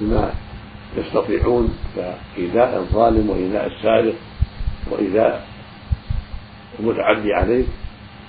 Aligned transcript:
بما 0.00 0.32
يستطيعون 0.96 1.78
كإيذاء 1.96 2.76
الظالم 2.78 3.30
وإيذاء 3.30 3.66
السارق 3.66 4.14
وإيذاء 4.90 5.46
المتعدي 6.80 7.34
عليه 7.34 7.64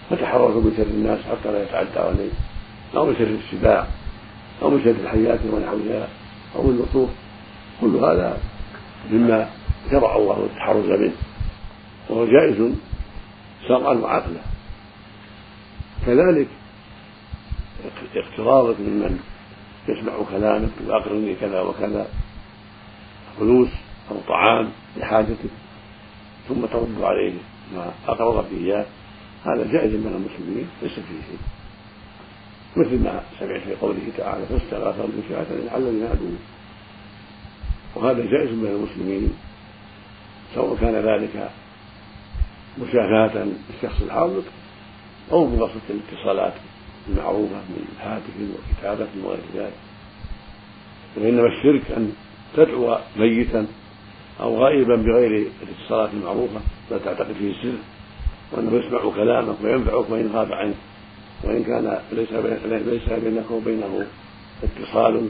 فتحرزوا 0.10 0.62
من 0.62 0.74
شر 0.78 0.84
الناس 0.84 1.20
حتى 1.20 1.52
لا 1.52 1.64
يتعدى 1.64 2.00
عليه. 2.00 2.30
أو 2.96 3.06
من 3.06 3.16
شر 3.16 3.54
السباع 3.54 3.88
أو 4.62 4.70
من 4.70 4.84
شر 4.84 4.96
الحيات 5.04 5.40
ونحوها 5.54 6.08
أو 6.56 6.70
النصوص 6.70 7.10
كل 7.82 7.96
هذا 7.96 8.38
مما 9.12 9.50
شرع 9.92 10.16
الله 10.16 10.48
التحرز 10.52 10.86
منه 10.86 11.16
وهو 12.10 12.26
جائز 12.26 12.74
شرعا 13.68 13.94
وعقلا. 13.94 14.42
كذلك 16.06 16.48
اقترارك 18.16 18.80
ممن 18.80 19.20
يسمع 19.88 20.14
كلامك 20.32 20.70
وأقرني 20.88 21.36
كذا 21.36 21.62
وكذا. 21.62 22.08
فلوس 23.40 23.70
أو 24.12 24.16
طعام 24.28 24.70
لحاجتك. 24.98 25.52
ثم 26.50 26.66
ترد 26.66 27.02
عليه 27.02 27.34
ما 27.76 27.92
أقرضك 28.08 28.46
إياه. 28.52 28.86
هذا 29.46 29.72
جائز 29.72 29.94
من 29.94 30.14
المسلمين 30.16 30.68
ليس 30.82 30.94
فيه 30.94 31.22
شيء. 31.30 31.40
مثل 32.78 33.04
ما 33.04 33.22
سمعت 33.40 33.62
في 33.62 33.76
قوله 33.76 34.12
تعالى 34.18 34.46
فاستغاثوا 34.46 35.06
بالشفاعة 35.08 35.46
لعل 35.50 35.82
ينادون 35.82 36.40
وهذا 37.96 38.26
جائز 38.26 38.50
بين 38.50 38.72
المسلمين 38.72 39.34
سواء 40.56 40.78
كان 40.82 40.96
ذلك 40.96 41.50
مشافهة 42.82 43.48
للشخص 43.74 44.02
الحاضر 44.02 44.42
أو 45.32 45.46
بواسطة 45.46 45.82
الاتصالات. 45.90 46.54
المعروفة 47.10 47.56
من 47.56 47.88
هاتف 48.02 48.34
وكتابة 48.54 49.08
وغير 49.24 49.40
ذلك 49.56 49.74
وإنما 51.18 51.48
الشرك 51.48 51.92
أن 51.98 52.14
تدعو 52.58 52.98
ميتا 53.18 53.68
أو 54.40 54.64
غائبا 54.64 54.96
بغير 54.96 55.48
الاتصالات 55.64 56.10
المعروفة 56.14 56.60
لا 56.92 56.98
تعتقد 56.98 57.34
فيه 57.40 57.52
السر. 57.52 57.78
وأنه 58.52 58.76
يسمع 58.76 59.00
كلامك 59.16 59.56
وينفعك 59.64 60.10
وإن 60.10 60.32
غاب 60.34 60.52
عنك 60.52 60.76
وإن 61.44 61.64
كان 61.64 62.00
ليس 62.12 62.32
ليس 62.66 63.10
بينك 63.10 63.52
وبينه 63.52 64.06
اتصال 64.64 65.28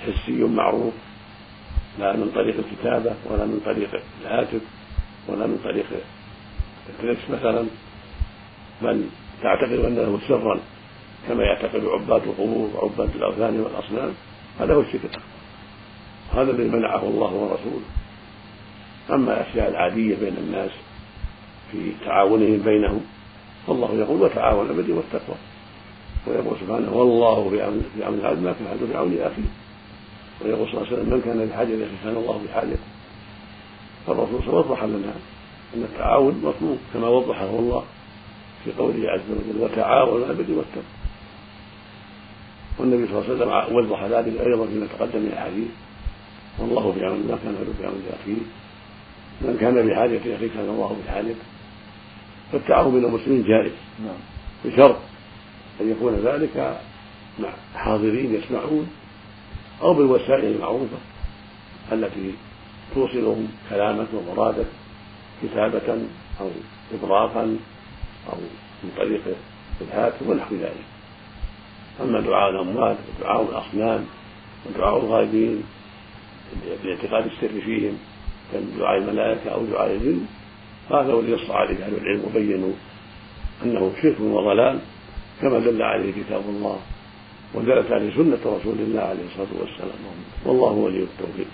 حسي 0.00 0.44
معروف 0.44 0.94
لا 1.98 2.16
من 2.16 2.30
طريق 2.34 2.54
الكتابة 2.58 3.14
ولا 3.30 3.44
من 3.44 3.60
طريق 3.64 3.90
الهاتف 4.22 4.60
ولا 5.28 5.46
من 5.46 5.60
طريق 5.64 5.86
التلكس 6.88 7.30
مثلا. 7.30 7.66
بل 8.82 9.04
تعتقد 9.42 9.78
أنه 9.78 10.18
سرا 10.28 10.60
كما 11.28 11.44
يعتقد 11.44 11.84
عباد 11.84 12.22
القبور 12.22 12.70
وعباد 12.74 13.16
الأوثان 13.16 13.60
والأصنام 13.60 14.12
هذا 14.60 14.74
هو 14.74 14.80
الشرك 14.80 15.18
هذا 16.34 16.50
الذي 16.50 16.68
منعه 16.68 17.02
الله 17.02 17.32
ورسوله. 17.32 17.86
أما 19.10 19.32
الأشياء 19.32 19.70
العادية 19.70 20.16
بين 20.16 20.36
الناس 20.36 20.70
في 21.72 21.92
تعاونهم 22.04 22.62
بينهم 22.64 23.00
فالله 23.66 23.94
يقول 23.94 24.22
وتعاون 24.22 24.70
البر 24.70 24.92
والتقوى. 24.92 25.36
ويقول 26.26 26.56
سبحانه 26.60 26.92
والله 26.92 27.50
في 27.50 27.62
عون 28.04 28.18
العبد 28.20 28.42
ما 28.42 28.52
كان 28.52 28.88
في 28.88 28.96
عون 28.96 29.18
أخيه. 29.20 29.50
ويقول 30.44 30.68
صلى 30.68 30.74
الله 30.74 30.86
عليه 30.86 30.96
وسلم 30.96 31.14
من 31.14 31.20
كان 31.20 31.46
بحاجه 31.46 31.76
كان 32.04 32.16
الله 32.16 32.40
بحاجته. 32.48 32.78
فالرسول 34.06 34.40
صلى 34.40 34.48
الله 34.48 34.60
عليه 34.60 34.70
وسلم 34.70 34.72
وضح 34.72 34.84
لنا 34.84 35.12
أن 35.74 35.82
التعاون 35.82 36.42
مطلوب 36.44 36.78
كما 36.94 37.08
وضحه 37.08 37.50
الله 37.50 37.84
في 38.64 38.72
قوله 38.78 39.10
عز 39.10 39.30
وجل 39.30 39.62
وتعاونوا 39.62 40.24
على 40.24 40.32
البر 40.32 40.52
والتقوى. 40.58 40.84
والنبي 42.78 43.06
صلى 43.06 43.18
الله 43.18 43.24
عليه 43.24 43.64
وسلم 43.66 43.76
وضح 43.76 44.04
ذلك 44.04 44.40
أيضا 44.40 44.66
فيما 44.66 44.86
تقدم 44.86 45.20
من 45.20 45.26
الأحاديث. 45.26 45.68
والله 46.58 46.92
في 46.92 47.04
عون 47.04 47.18
ما 47.18 47.38
كان 47.44 47.74
في 47.78 47.86
عون 47.86 48.02
اخيه 48.22 48.42
من 49.40 49.56
كان 49.60 49.88
بحاجة 49.88 50.36
أخيه 50.36 50.48
كان 50.48 50.68
الله 50.68 50.96
بحاجته 51.06 51.44
فالتعاون 52.52 52.94
بين 52.94 53.04
المسلمين 53.04 53.42
جائز. 53.42 53.72
نعم. 54.04 54.16
بشرط 54.64 54.96
أن 55.80 55.90
يكون 55.90 56.14
ذلك 56.14 56.80
مع 57.38 57.48
حاضرين 57.74 58.34
يسمعون 58.34 58.88
أو 59.82 59.94
بالوسائل 59.94 60.44
المعروفة 60.44 60.96
التي 61.92 62.34
توصلهم 62.94 63.48
كلامك 63.70 64.06
ومرادك 64.14 64.66
كتابة 65.42 65.98
أو 66.40 66.50
إضرافا 66.94 67.56
أو 68.32 68.38
من 68.84 68.90
طريق 68.96 69.22
الهاتف 69.80 70.28
ونحو 70.28 70.54
ذلك. 70.54 70.84
أما 72.00 72.20
دعاء 72.20 72.50
الأموات 72.50 72.96
ودعاء 73.18 73.42
الأصنام 73.42 74.04
ودعاء 74.66 74.96
الغائبين 74.98 75.62
باعتقاد 76.84 77.26
السر 77.26 77.60
فيهم 77.60 77.98
كدعاء 78.52 78.98
الملائكة 78.98 79.50
أو 79.50 79.64
دعاء 79.64 79.92
الجن 79.92 80.20
هذا 80.90 81.12
الذي 81.12 81.32
نص 81.32 81.50
عليه 81.50 81.84
أهل 81.84 81.94
العلم 81.94 82.22
وبينوا 82.24 82.72
أنه 83.64 83.92
شرك 84.02 84.20
وضلال 84.20 84.78
كما 85.40 85.58
دل 85.58 85.82
عليه 85.82 86.12
كتاب 86.12 86.42
الله 86.48 86.78
ودلت 87.54 87.92
عليه 87.92 88.14
سنة 88.14 88.38
رسول 88.44 88.78
الله 88.78 89.00
عليه 89.00 89.24
الصلاة 89.24 89.60
والسلام. 89.60 89.98
والله 90.44 90.72
ولي 90.72 91.02
التوفيق. 91.02 91.46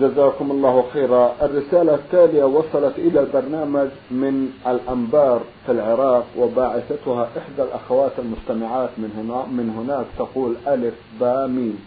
جزاكم 0.00 0.50
الله 0.50 0.84
خيرا. 0.92 1.34
الرسالة 1.42 1.94
التالية 1.94 2.44
وصلت 2.44 2.98
إلى 2.98 3.20
البرنامج 3.20 3.88
من 4.10 4.50
الأنبار 4.66 5.40
في 5.66 5.72
العراق 5.72 6.26
وباعثتها 6.38 7.28
إحدى 7.38 7.62
الأخوات 7.62 8.12
المستمعات 8.18 8.90
من 8.98 9.10
هنا 9.18 9.46
من 9.46 9.70
هناك 9.70 10.06
تقول 10.18 10.56
ألف 10.66 10.94
با 11.20 11.46
ميم 11.46 11.78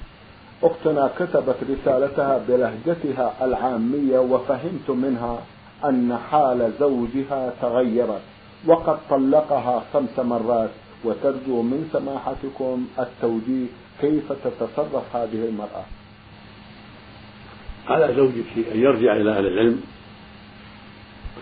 أختنا 0.63 1.09
كتبت 1.19 1.55
رسالتها 1.69 2.41
بلهجتها 2.47 3.33
العامية 3.41 4.19
وفهمت 4.19 4.89
منها 4.89 5.37
أن 5.85 6.17
حال 6.31 6.71
زوجها 6.79 7.53
تغيرت 7.61 8.21
وقد 8.67 8.97
طلقها 9.09 9.83
خمس 9.93 10.19
مرات. 10.19 10.69
وترجو 11.05 11.61
من 11.61 11.89
سماحتكم 11.93 12.87
التوجيه 12.99 13.67
كيف 14.01 14.31
تتصرف 14.31 15.15
هذه 15.15 15.45
المرأة. 15.49 15.83
على 17.89 18.13
زوجك 18.15 18.67
أن 18.73 18.79
يرجع 18.79 19.15
إلى 19.15 19.31
أهل 19.31 19.47
العلم 19.47 19.81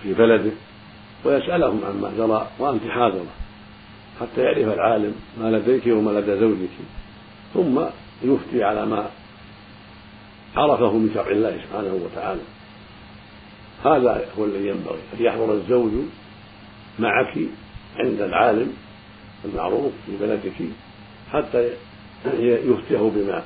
في 0.03 0.13
بلده 0.13 0.51
ويسألهم 1.25 1.81
عما 1.85 2.11
جرى 2.17 2.47
وأنت 2.59 2.87
حاضرة 2.87 3.25
حتى 4.21 4.41
يعرف 4.41 4.73
العالم 4.73 5.15
ما 5.41 5.51
لديك 5.51 5.87
وما 5.87 6.11
لدى 6.19 6.39
زوجك. 6.39 6.69
ثم 7.53 7.81
يفتي 8.23 8.63
على 8.63 8.85
ما 8.85 9.09
عرفه 10.55 10.93
من 10.93 11.11
شرع 11.13 11.27
الله 11.27 11.57
سبحانه 11.63 11.93
وتعالى. 12.05 12.41
هذا 13.85 14.25
هو 14.39 14.45
الذي 14.45 14.67
ينبغي 14.67 14.99
أن 15.13 15.25
يحضر 15.25 15.53
الزوج 15.53 15.91
معك 16.99 17.37
عند 17.97 18.21
العالم 18.21 18.73
المعروف 19.45 19.91
في 20.05 20.11
بلدك 20.21 20.53
حتى 21.33 21.69
يفتيه 22.41 23.11
بما 23.15 23.43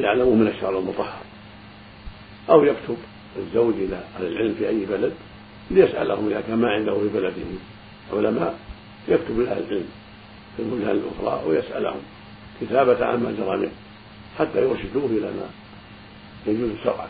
يعلمه 0.00 0.34
من 0.34 0.48
الشرع 0.48 0.78
المطهر. 0.78 1.29
أو 2.50 2.64
يكتب 2.64 2.96
الزوج 3.36 3.74
إلى 3.74 3.96
أهل 4.16 4.26
العلم 4.26 4.54
في 4.54 4.68
أي 4.68 4.86
بلد 4.86 5.12
ليسألهم 5.70 6.26
إذا 6.28 6.40
كان 6.40 6.58
ما 6.58 6.70
عنده 6.70 6.98
في 6.98 7.08
بلده. 7.08 7.42
علماء 8.12 8.54
يكتب 9.08 9.40
إلى 9.40 9.50
أهل 9.50 9.62
العلم 9.62 9.88
في 10.56 10.62
البلدان 10.62 10.90
الأخرى 10.90 11.48
ويسألهم 11.48 12.00
كتابة 12.60 13.06
عما 13.06 13.32
جرى 13.38 13.56
منه 13.56 13.72
حتى 14.38 14.62
يرشدوه 14.62 15.04
إلى 15.04 15.26
ما 15.26 15.46
يجوز 16.46 16.70
شرعا 16.84 17.08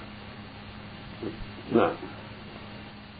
نعم. 1.72 1.91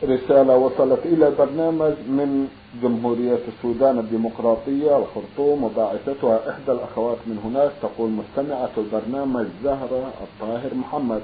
رسالة 0.05 0.57
وصلت 0.57 1.01
إلى 1.05 1.29
البرنامج 1.29 1.93
من 2.09 2.49
جمهورية 2.83 3.39
السودان 3.49 3.99
الديمقراطية 3.99 4.99
الخرطوم 4.99 5.65
وباعثتها 5.65 6.51
إحدى 6.51 6.73
الأخوات 6.73 7.19
من 7.27 7.39
هناك 7.45 7.73
تقول 7.83 8.11
مستمعة 8.11 8.71
البرنامج 8.79 9.47
زهرة 9.65 10.13
الطاهر 10.23 10.75
محمد. 10.75 11.23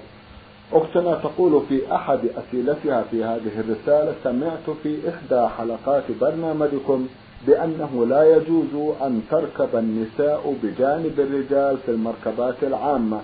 أختنا 0.72 1.14
تقول 1.14 1.62
في 1.68 1.94
أحد 1.94 2.18
أسئلتها 2.18 3.02
في 3.10 3.24
هذه 3.24 3.60
الرسالة 3.60 4.14
سمعت 4.24 4.70
في 4.82 4.98
إحدى 5.08 5.48
حلقات 5.58 6.04
برنامجكم 6.20 7.06
بأنه 7.46 8.06
لا 8.06 8.36
يجوز 8.36 8.94
أن 9.02 9.22
تركب 9.30 9.76
النساء 9.76 10.54
بجانب 10.62 11.20
الرجال 11.20 11.78
في 11.78 11.90
المركبات 11.90 12.54
العامة 12.62 13.20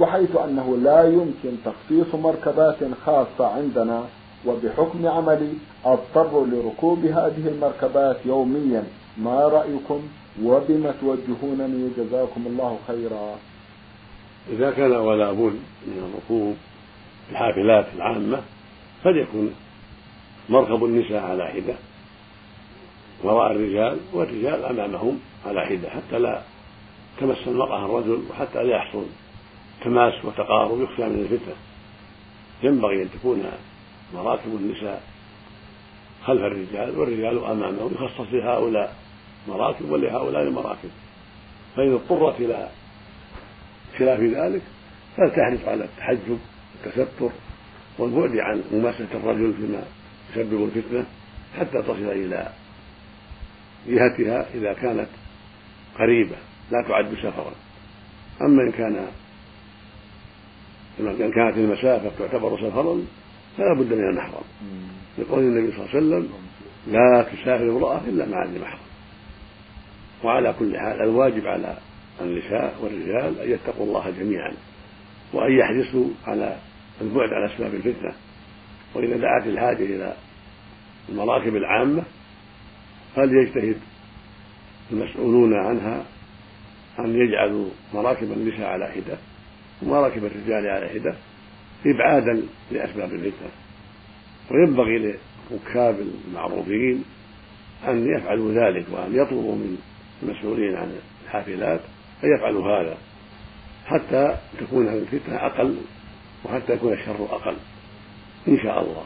وحيث 0.00 0.36
أنه 0.36 0.76
لا 0.76 1.04
يمكن 1.04 1.56
تخصيص 1.64 2.14
مركبات 2.14 2.76
خاصة 3.06 3.46
عندنا 3.46 4.04
وبحكم 4.46 5.06
عملي 5.06 5.52
أضطر 5.84 6.44
لركوب 6.46 7.04
هذه 7.04 7.48
المركبات 7.48 8.16
يوميا. 8.26 8.84
ما 9.18 9.48
رأيكم؟ 9.48 10.00
وبما 10.44 10.94
توجهونني 11.00 11.88
جزاكم 11.98 12.46
الله 12.46 12.78
خيرا. 12.86 13.36
إذا 14.52 14.70
كان 14.70 14.92
ولا 14.92 15.32
بد 15.32 15.58
من 15.86 16.10
الركوب 16.12 16.54
الحافلات 17.30 17.86
العامة 17.96 18.42
فليكن 19.04 19.48
مركب 20.48 20.84
النساء 20.84 21.22
على 21.22 21.46
حدة. 21.48 21.74
وراء 23.22 23.52
الرجال 23.52 23.98
والرجال 24.12 24.64
أمامهم 24.64 25.20
على 25.46 25.66
حدة 25.66 25.90
حتى 25.90 26.18
لا 26.18 26.42
تمس 27.20 27.38
المرأة 27.46 27.84
الرجل 27.84 28.22
وحتى 28.30 28.62
لا 28.62 28.76
يحصل 28.76 29.04
تماس 29.84 30.24
وتقارب 30.24 30.82
يخشى 30.82 31.02
من 31.02 31.20
الفتنة. 31.20 31.54
ينبغي 32.62 33.02
أن 33.02 33.08
تكون 33.10 33.42
مراكب 34.14 34.54
النساء 34.54 35.02
خلف 36.24 36.40
الرجال 36.40 36.98
والرجال 36.98 37.44
أمامهم 37.44 37.94
يخصص 37.94 38.32
لهؤلاء 38.32 38.94
مراكب 39.48 39.90
ولهؤلاء 39.90 40.50
مراكب 40.50 40.90
فإن 41.76 41.92
اضطرت 41.92 42.40
إلى 42.40 42.68
خلاف 43.98 44.20
ذلك 44.20 44.62
فلتحرص 45.16 45.68
على 45.68 45.84
التحجب 45.84 46.38
والتستر 46.86 47.30
والبعد 47.98 48.36
عن 48.36 48.62
مماسة 48.72 49.06
الرجل 49.14 49.54
فيما 49.54 49.82
يسبب 50.32 50.64
الفتنة 50.64 51.06
حتى 51.58 51.82
تصل 51.82 52.10
إلى 52.10 52.52
جهتها 53.88 54.46
إذا 54.54 54.72
كانت 54.72 55.08
قريبة 55.98 56.36
لا 56.70 56.88
تعد 56.88 57.14
سفرا. 57.14 57.52
أما 58.42 58.62
إن 58.62 58.72
كان 58.72 59.06
إن 61.00 61.32
كانت 61.32 61.56
المسافة 61.56 62.10
تعتبر 62.18 62.56
سفرا 62.56 63.04
فلا 63.58 63.74
بد 63.74 63.92
من 63.92 64.08
المحرم. 64.08 64.44
لقول 65.18 65.42
النبي 65.42 65.76
صلى 65.76 65.86
الله 65.86 65.96
عليه 65.96 65.98
وسلم 65.98 66.28
لا 66.86 67.22
تسافر 67.22 67.70
امرأة 67.70 68.00
إلا 68.06 68.26
مع 68.26 68.44
ذي 68.44 68.58
محرم. 68.58 68.80
وعلى 70.24 70.54
كل 70.58 70.78
حال 70.78 71.02
الواجب 71.02 71.46
على 71.46 71.76
النساء 72.20 72.74
والرجال 72.82 73.40
أن 73.40 73.50
يتقوا 73.50 73.86
الله 73.86 74.10
جميعا 74.10 74.52
وأن 75.32 75.52
يحرصوا 75.58 76.08
على 76.26 76.56
البعد 77.00 77.32
عن 77.32 77.50
أسباب 77.50 77.74
الفتنة. 77.74 78.12
وإذا 78.94 79.16
دعت 79.16 79.46
الحاجة 79.46 79.84
إلى 79.84 80.14
المراكب 81.08 81.56
العامة 81.56 82.02
فليجتهد 83.16 83.76
المسؤولون 84.92 85.54
عنها 85.54 86.04
أن 86.98 87.14
يجعلوا 87.14 87.70
مراكب 87.94 88.32
النساء 88.32 88.66
على 88.66 88.88
حدة 88.88 89.18
ومراكب 89.82 90.24
الرجال 90.24 90.66
على 90.66 90.88
حدة 90.88 91.14
إبعادا 91.86 92.42
لأسباب 92.70 93.12
الفتنة. 93.12 93.50
وينبغي 94.50 94.98
لركاب 95.50 95.96
المعروفين 96.28 97.04
أن 97.88 98.16
يفعلوا 98.16 98.52
ذلك 98.52 98.86
وأن 98.90 99.14
يطلبوا 99.14 99.54
من 99.54 99.78
المسؤولين 100.22 100.76
عن 100.76 100.92
الحافلات 101.24 101.80
أن 102.24 102.28
يفعلوا 102.36 102.66
هذا 102.66 102.96
حتى 103.86 104.36
تكون 104.60 104.88
الفتنة 104.88 105.36
أقل 105.36 105.76
وحتى 106.44 106.72
يكون 106.72 106.92
الشر 106.92 107.26
أقل؟ 107.30 107.56
إن 108.48 108.58
شاء 108.62 108.80
الله. 108.82 109.04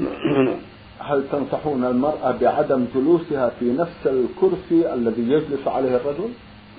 نعم. 0.00 0.56
هل 0.98 1.24
تنصحون 1.32 1.84
المرأة 1.84 2.36
بعدم 2.40 2.86
جلوسها 2.94 3.48
في 3.48 3.64
نفس 3.64 4.06
الكرسي 4.06 4.94
الذي 4.94 5.22
يجلس 5.22 5.68
عليه 5.68 5.96
الرجل؟ 5.96 6.28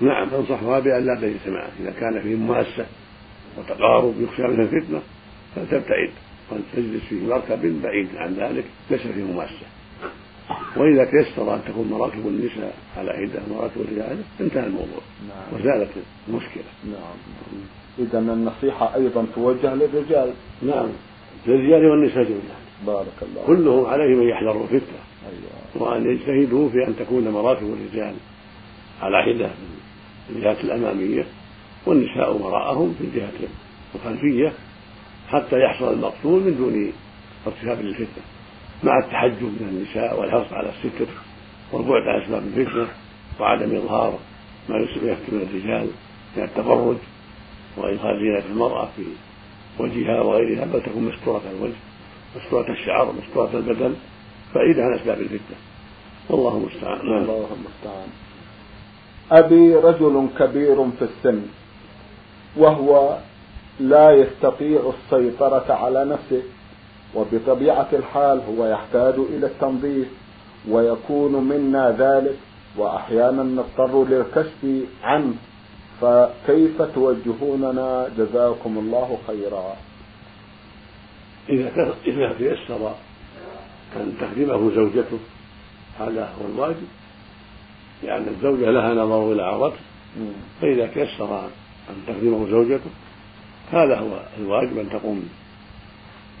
نعم 0.00 0.28
تنصحها 0.28 0.78
بأن 0.78 1.06
لا 1.06 1.14
تجلس 1.14 1.46
معه. 1.46 1.68
إذا 1.80 1.90
كان 1.90 2.22
فيه 2.22 2.34
مؤسة 2.34 2.86
وتقارب 3.58 4.14
يخشى 4.20 4.42
منها 4.42 4.62
الفتنة 4.62 5.00
فلتبتعد 5.56 6.10
وتجلس 6.50 7.02
في 7.08 7.26
مركب 7.26 7.82
بعيد 7.82 8.08
عن 8.16 8.34
ذلك 8.34 8.64
ليس 8.90 9.00
فيه 9.00 9.24
مؤسة 9.24 9.66
وإذا 10.76 11.04
تيسر 11.04 11.54
أن 11.54 11.60
تكون 11.68 11.88
مراكب 11.90 12.26
النساء 12.26 12.74
على 12.96 13.10
عدة 13.10 13.40
مراكب 13.50 13.80
الرجال 13.80 14.18
انتهى 14.40 14.66
الموضوع. 14.66 15.00
نعم. 15.28 15.60
وزالت 15.60 15.90
المشكلة. 16.28 16.64
نعم. 16.84 17.16
إذا 17.98 18.18
النصيحة 18.18 18.94
أيضا 18.94 19.26
توجه 19.34 19.74
للرجال. 19.74 20.32
نعم. 20.62 20.88
للرجال 21.46 21.86
والنساء 21.86 22.24
جميعا. 22.24 22.62
بارك 22.86 23.22
الله. 23.22 23.46
كلهم 23.46 23.86
عليهم 23.86 24.20
أن 24.20 24.28
يحذروا 24.28 24.62
الفتنة. 24.62 24.98
أيوة. 25.26 25.88
وأن 25.88 26.06
يجتهدوا 26.06 26.68
في 26.68 26.86
أن 26.88 26.96
تكون 26.96 27.28
مراكب 27.28 27.66
الرجال 27.66 28.14
على 29.02 29.22
حدة 29.22 29.50
في 30.28 30.36
الجهة 30.36 30.60
الأمامية 30.64 31.26
والنساء 31.86 32.36
وراءهم 32.36 32.94
في 32.98 33.04
الجهة 33.04 33.48
الخلفية 33.94 34.52
حتى 35.28 35.60
يحصل 35.60 35.92
المقصود 35.92 36.42
من 36.42 36.56
دون 36.56 36.92
ارتكاب 37.46 37.84
للفتنة 37.84 38.24
مع 38.84 38.98
التحجب 38.98 39.42
من 39.42 39.68
النساء 39.68 40.20
والحرص 40.20 40.52
على 40.52 40.68
الستر 40.68 41.06
والبعد 41.72 42.02
عن 42.02 42.22
أسباب 42.22 42.42
الفتنة 42.42 42.88
وعدم 43.40 43.76
إظهار 43.76 44.18
ما 44.68 44.76
يفتن 45.02 45.40
الرجال 45.42 45.88
من 46.36 46.42
التبرج. 46.42 46.96
وإظهار 47.76 48.18
زينة 48.18 48.44
المرأة 48.52 48.88
في 48.96 49.02
وجهها 49.78 50.20
وغيرها 50.20 50.64
بل 50.64 50.82
تكون 50.82 51.02
مستورة 51.02 51.42
الوجه 51.56 51.76
مستورة 52.36 52.70
الشعر 52.70 53.12
مستورة 53.12 53.50
البدن 53.54 53.94
بعيدة 54.54 54.84
عن 54.84 54.94
أسباب 54.94 55.20
الفتنة. 55.20 55.56
والله 56.30 56.56
المستعان. 56.56 57.06
نعم. 57.06 57.22
الله 57.22 57.46
المستعان. 57.56 58.08
أبي 59.32 59.74
رجل 59.74 60.28
كبير 60.38 60.90
في 60.90 61.02
السن 61.02 61.42
وهو 62.56 63.18
لا 63.80 64.10
يستطيع 64.10 64.92
السيطرة 64.94 65.72
على 65.72 66.04
نفسه 66.04 66.42
وبطبيعة 67.14 67.88
الحال 67.92 68.40
هو 68.48 68.66
يحتاج 68.66 69.14
إلى 69.14 69.46
التنظيف 69.46 70.08
ويكون 70.68 71.32
منا 71.44 71.96
ذلك 71.98 72.36
وأحيانا 72.76 73.42
نضطر 73.42 74.04
للكشف 74.04 74.86
عنه. 75.02 75.34
فكيف 76.02 76.82
توجهوننا 76.82 78.08
جزاكم 78.18 78.78
الله 78.78 79.18
خيرا؟ 79.26 79.76
إذا 81.48 81.94
إذا 82.06 82.32
تيسر 82.38 82.94
أن 83.96 84.14
تخدمه 84.20 84.74
زوجته 84.74 85.18
هذا 86.00 86.32
هو 86.40 86.46
الواجب 86.46 86.86
لأن 88.02 88.28
الزوجة 88.28 88.70
لها 88.70 88.94
نظر 88.94 89.32
إلى 89.32 89.42
عورته. 89.42 89.80
فإذا 90.60 90.86
تيسر 90.86 91.44
أن 91.90 91.94
تخدمه 92.06 92.50
زوجته 92.50 92.90
هذا 93.72 93.98
هو 93.98 94.22
الواجب 94.38 94.78
أن 94.78 94.90
تقوم 94.90 95.28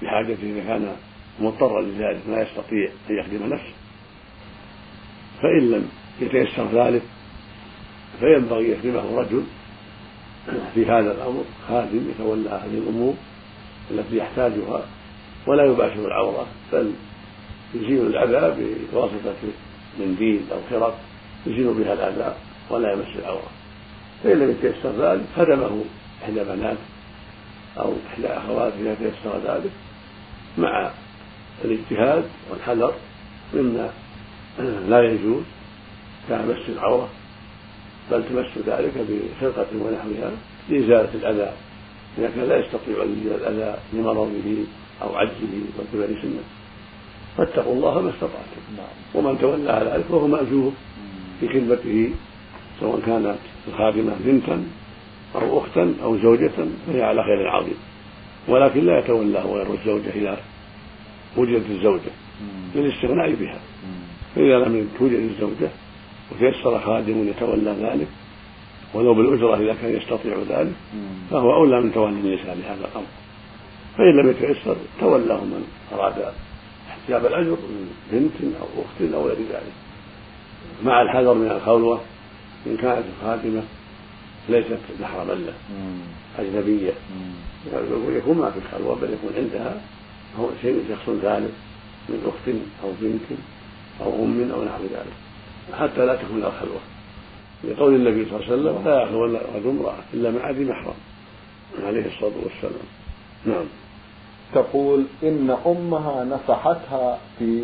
بحاجته 0.02 0.42
إذا 0.42 0.64
كان 0.64 0.96
مضطرا 1.40 1.82
لذلك 1.82 2.20
لا 2.28 2.42
يستطيع 2.42 2.90
أن 3.10 3.18
يخدم 3.18 3.46
نفسه. 3.46 3.74
فإن 5.42 5.70
لم 5.70 5.88
يتيسر 6.20 6.66
ذلك 6.72 7.02
فينبغي 8.20 8.72
يخدمه 8.72 9.20
رجل 9.20 9.42
في 10.74 10.86
هذا 10.86 11.12
الأمر 11.12 11.44
خادم 11.68 12.10
يتولى 12.10 12.48
هذه 12.50 12.78
الأمور 12.78 13.14
التي 13.90 14.16
يحتاجها 14.16 14.82
ولا 15.46 15.64
يباشر 15.64 16.06
العورة 16.06 16.46
بل 16.72 16.92
يزيل 17.74 18.06
الأذى 18.06 18.64
بواسطة 18.92 19.34
منديل 20.00 20.40
أو 20.52 20.58
خرق 20.70 20.98
يزيل 21.46 21.74
بها 21.74 21.92
الأذى 21.92 22.34
ولا 22.70 22.92
يمس 22.92 23.16
العورة. 23.18 23.50
فإن 24.24 24.38
لم 24.38 24.50
يتيسر 24.50 24.92
ذلك 24.98 25.24
خدمه 25.36 25.84
إحدى 26.24 26.44
بناته 26.44 26.80
أو 27.78 27.92
إحدى 28.12 28.26
أخواته 28.26 28.80
إذا 28.80 28.94
تيسر 28.94 29.38
ذلك 29.46 29.70
مع 30.58 30.90
الاجتهاد 31.64 32.24
والحذر 32.50 32.94
مما 33.54 33.90
لا 34.88 35.02
يجوز 35.02 35.42
كمس 36.28 36.68
العورة. 36.68 37.08
بل 38.10 38.24
تمس 38.28 38.66
ذلك 38.66 38.92
بخرقة 39.08 39.66
ونحوها 39.74 40.30
لإزالة 40.68 41.08
الأذى. 41.14 41.52
إذا 42.18 42.30
كان 42.36 42.48
لا 42.48 42.56
يستطيع 42.58 43.02
أن 43.04 43.16
يزيل 43.18 43.32
الأذى 43.34 43.78
لمرضه 43.92 44.56
أو 45.02 45.16
عجزه 45.16 45.54
وكبر 45.78 46.06
سنه 46.22 46.42
فاتقوا 47.36 47.74
الله 47.74 48.00
ما 48.00 48.10
استطعتم. 48.10 48.62
نعم. 48.76 48.86
ومن 49.14 49.38
تولى 49.38 49.90
ذلك 49.94 50.04
فهو 50.04 50.26
مأجور 50.26 50.72
في 51.40 51.48
خدمته 51.48 52.10
سواء 52.80 53.00
كانت 53.06 53.38
الخادمة 53.68 54.12
بنتا 54.24 54.64
أو 55.34 55.58
أختا 55.58 55.94
أو 56.02 56.18
زوجة 56.18 56.50
فهي 56.86 57.02
على 57.02 57.22
خير 57.22 57.48
عظيم. 57.48 57.78
ولكن 58.48 58.86
لا 58.86 58.98
يتولاه 58.98 59.46
غير 59.46 59.74
الزوجة 59.74 60.10
إذا 60.14 60.40
وجدت 61.36 61.70
الزوجة 61.70 62.10
للاستغناء 62.74 63.34
بها. 63.34 63.60
فإذا 64.34 64.58
لم 64.58 64.88
توجد 64.98 65.12
الزوجة 65.12 65.70
وتيسر 66.34 66.80
خادم 66.80 67.28
يتولى 67.28 67.76
ذلك 67.80 68.08
ولو 68.94 69.14
بالأجرة 69.14 69.56
إذا 69.56 69.74
كان 69.82 69.96
يستطيع 69.96 70.36
ذلك 70.48 70.72
فهو 71.30 71.54
أولى 71.54 71.80
من 71.80 71.92
تولي 71.92 72.10
النساء 72.10 72.54
لهذا 72.54 72.88
الأمر. 72.92 73.06
فإن 73.98 74.16
لم 74.16 74.30
يتيسر 74.30 74.76
تولاه 75.00 75.40
من 75.40 75.64
أراد 75.92 76.32
احتساب 76.90 77.26
الأجر 77.26 77.50
من 77.50 77.90
بنت 78.12 78.54
أو 78.60 78.66
أخت 78.82 79.14
أو 79.14 79.28
غير 79.28 79.38
ذلك. 79.38 79.72
مع 80.84 81.02
الحذر 81.02 81.34
من 81.34 81.50
الخلوة 81.50 82.00
إن 82.66 82.76
كانت 82.76 83.04
الخادمة 83.16 83.62
ليست 84.48 84.78
محرما 85.00 85.32
له 85.32 85.54
أجنبية. 86.38 86.92
يكون 88.08 88.38
ما 88.38 88.50
في 88.50 88.58
الخلوة 88.58 88.94
بل 88.94 89.12
يكون 89.12 89.32
عندها 89.36 89.80
هو 90.38 90.48
شيء 90.62 90.84
شخص 90.88 91.04
ثالث 91.22 91.52
من 92.08 92.22
أخت 92.26 92.56
أو 92.84 92.92
بنت 93.00 93.40
أو 94.00 94.24
أم 94.24 94.50
أو 94.50 94.64
نحو 94.64 94.82
ذلك. 94.82 95.16
حتى 95.78 96.06
لا 96.06 96.16
تكون 96.16 96.44
الخلوة 96.44 96.80
لقول 97.64 97.94
النبي 97.94 98.24
صلى 98.30 98.36
الله 98.36 98.46
عليه 98.46 98.54
وسلم 98.54 98.84
لا 98.84 99.02
يخلون 99.02 99.36
رجل 99.54 99.68
امرأة 99.68 99.94
إلا 100.14 100.30
مع 100.30 100.50
ذي 100.50 100.64
محرم 100.64 100.94
عليه 101.84 102.06
الصلاة 102.06 102.32
والسلام. 102.42 102.86
نعم. 103.46 103.64
تقول 104.54 105.04
إن 105.22 105.56
أمها 105.66 106.24
نصحتها 106.24 107.18
في 107.38 107.62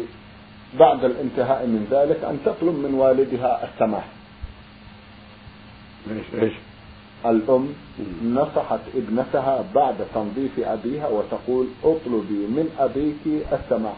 بعد 0.78 1.04
الانتهاء 1.04 1.66
من 1.66 1.86
ذلك 1.90 2.24
أن 2.24 2.38
تطلب 2.44 2.74
من 2.74 2.94
والدها 2.94 3.68
السماح. 3.68 4.08
إيش 6.10 6.42
إيش؟ 6.42 6.52
الأم 7.26 7.68
نصحت 8.24 8.80
ابنتها 8.96 9.64
بعد 9.74 9.94
تنظيف 10.14 10.58
أبيها 10.58 11.08
وتقول 11.08 11.66
اطلبي 11.84 12.46
من 12.46 12.70
أبيك 12.78 13.44
السماح. 13.52 13.96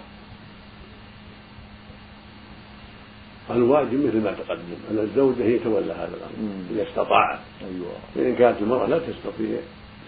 الواجب 3.56 4.06
مثل 4.06 4.20
ما 4.24 4.32
تقدم 4.32 4.78
أن 4.90 4.98
الزوجة 4.98 5.42
هي 5.42 5.58
تولى 5.58 5.92
هذا 5.92 6.12
الأمر 6.16 6.62
إذا 6.70 6.82
استطاعت 6.82 7.38
أيوة. 7.60 7.92
فإن 8.14 8.34
كانت 8.34 8.62
المرأة 8.62 8.86
لا 8.86 8.98
تستطيع 8.98 9.58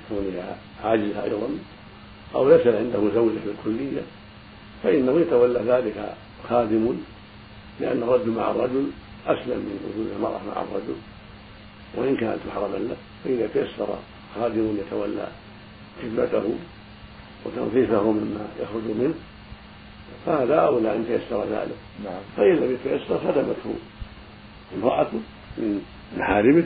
كونها 0.09 0.57
عاجزة 0.85 1.25
أيضا 1.25 1.49
أو 2.35 2.49
ليس 2.49 2.67
عنده 2.67 3.15
زوجة 3.15 3.39
في 3.39 3.51
الكلية 3.51 4.03
فإنه 4.83 5.21
يتولى 5.21 5.61
ذلك 5.67 6.15
خادم 6.49 6.97
لأن 7.81 8.03
الرجل 8.03 8.31
مع 8.31 8.51
الرجل 8.51 8.87
أسلم 9.27 9.59
من 9.59 9.81
وجود 9.91 10.13
المرأة 10.17 10.41
مع 10.47 10.63
الرجل. 10.63 10.97
وإن 11.97 12.17
كانت 12.17 12.39
محرما 12.49 12.77
له 12.77 12.97
فإذا 13.25 13.47
تيسر 13.47 13.99
خادم 14.35 14.77
يتولى 14.87 15.29
خدمته 16.03 16.55
وتنظيفه 17.45 18.13
مما 18.13 18.47
يخرج 18.61 18.83
منه. 18.99 19.15
فهذا 20.27 20.55
أولى 20.55 20.97
أن 20.97 21.07
تيسر 21.07 21.45
ذلك. 21.45 21.77
نعم. 22.05 22.21
فإن 22.37 22.57
لم 22.57 22.75
يتيسر 22.75 23.19
خدمته. 23.19 23.75
امرأته 24.77 25.21
من 25.59 25.83
محارمه 26.17 26.65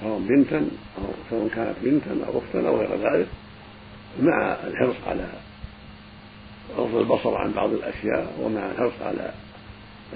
سواء 0.00 0.18
بنتا 0.18 0.56
أو 0.98 1.04
سواء 1.30 1.48
كانت 1.48 1.76
بنتا 1.82 2.26
أو 2.26 2.38
أختا 2.38 2.68
أو 2.68 2.76
غير 2.76 2.90
ذلك 2.90 3.26
مع 4.20 4.56
الحرص 4.66 4.96
على 5.06 5.26
غض 6.76 6.96
البصر 6.96 7.34
عن 7.34 7.52
بعض 7.52 7.70
الأشياء 7.72 8.32
ومع 8.42 8.70
الحرص 8.70 8.92
على 9.02 9.30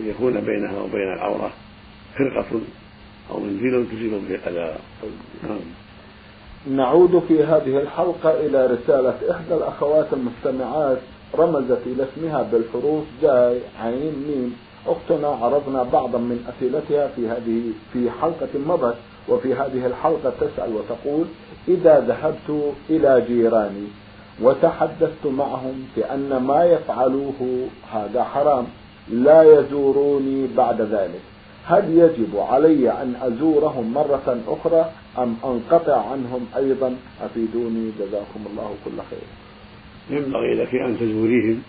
أن 0.00 0.09
يكون 0.09 0.40
بينها 0.40 0.81
وبين 0.81 1.12
العورة 1.12 1.52
فرقة 2.19 2.61
أو 3.31 3.40
منديل 3.40 3.87
تزيل 3.87 4.11
به 4.11 4.35
الأذى 4.35 4.78
نعم. 5.43 5.59
نعود 6.76 7.23
في 7.28 7.45
هذه 7.45 7.78
الحلقة 7.78 8.40
إلى 8.47 8.67
رسالة 8.67 9.31
إحدى 9.31 9.55
الأخوات 9.55 10.12
المستمعات 10.12 10.99
رمزت 11.35 11.79
إلى 11.87 12.05
اسمها 12.05 12.43
بالحروف 12.43 13.05
جاي 13.23 13.61
عين 13.81 14.15
ميم. 14.29 14.57
أختنا 14.87 15.29
عرضنا 15.29 15.83
بعضا 15.83 16.19
من 16.19 16.45
أسئلتها 16.49 17.09
في 17.09 17.29
هذه 17.29 17.63
في 17.93 18.11
حلقة 18.11 18.49
مضت 18.67 18.97
وفي 19.29 19.55
هذه 19.55 19.87
الحلقة 19.87 20.33
تسأل 20.41 20.71
وتقول 20.75 21.27
إذا 21.69 22.01
ذهبت 22.01 22.75
إلى 22.91 23.25
جيراني 23.29 23.87
وتحدثت 24.43 25.27
معهم 25.27 25.85
بأن 25.97 26.37
ما 26.37 26.65
يفعلوه 26.65 27.69
هذا 27.93 28.25
حرام 28.25 28.67
لا 29.09 29.43
يزوروني 29.43 30.47
بعد 30.57 30.81
ذلك. 30.81 31.21
هل 31.67 31.99
يجب 31.99 32.37
علي 32.37 32.91
أن 32.91 33.15
أزورهم 33.23 33.95
مرة 33.95 34.41
أخرى 34.49 34.91
أم 35.19 35.37
أنقطع 35.45 36.11
عنهم 36.11 36.47
أيضا؟ 36.57 36.97
أفيدوني. 37.23 37.91
جزاكم 38.01 38.41
الله 38.51 38.71
كل 38.85 38.97
خير. 39.11 39.48
ينبغي 40.11 40.55
لك 40.55 40.75
أن 40.75 40.99
تزوريهم 41.00 41.62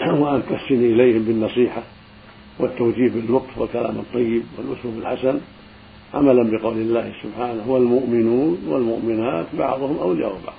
وأن 0.00 0.42
تحسني 0.50 0.86
إليهم 0.86 1.22
بالنصيحة 1.22 1.82
والتوجيه 2.58 3.08
باللطف 3.10 3.58
والكلام 3.58 3.98
الطيب 3.98 4.42
والأسلوب 4.58 4.98
الحسن 4.98 5.40
عملا 6.14 6.50
بقول 6.50 6.76
الله 6.76 7.12
سبحانه 7.22 7.70
والمؤمنون 7.70 8.58
والمؤمنات 8.68 9.46
بعضهم 9.58 9.98
أولياء 9.98 10.40
بعض 10.46 10.54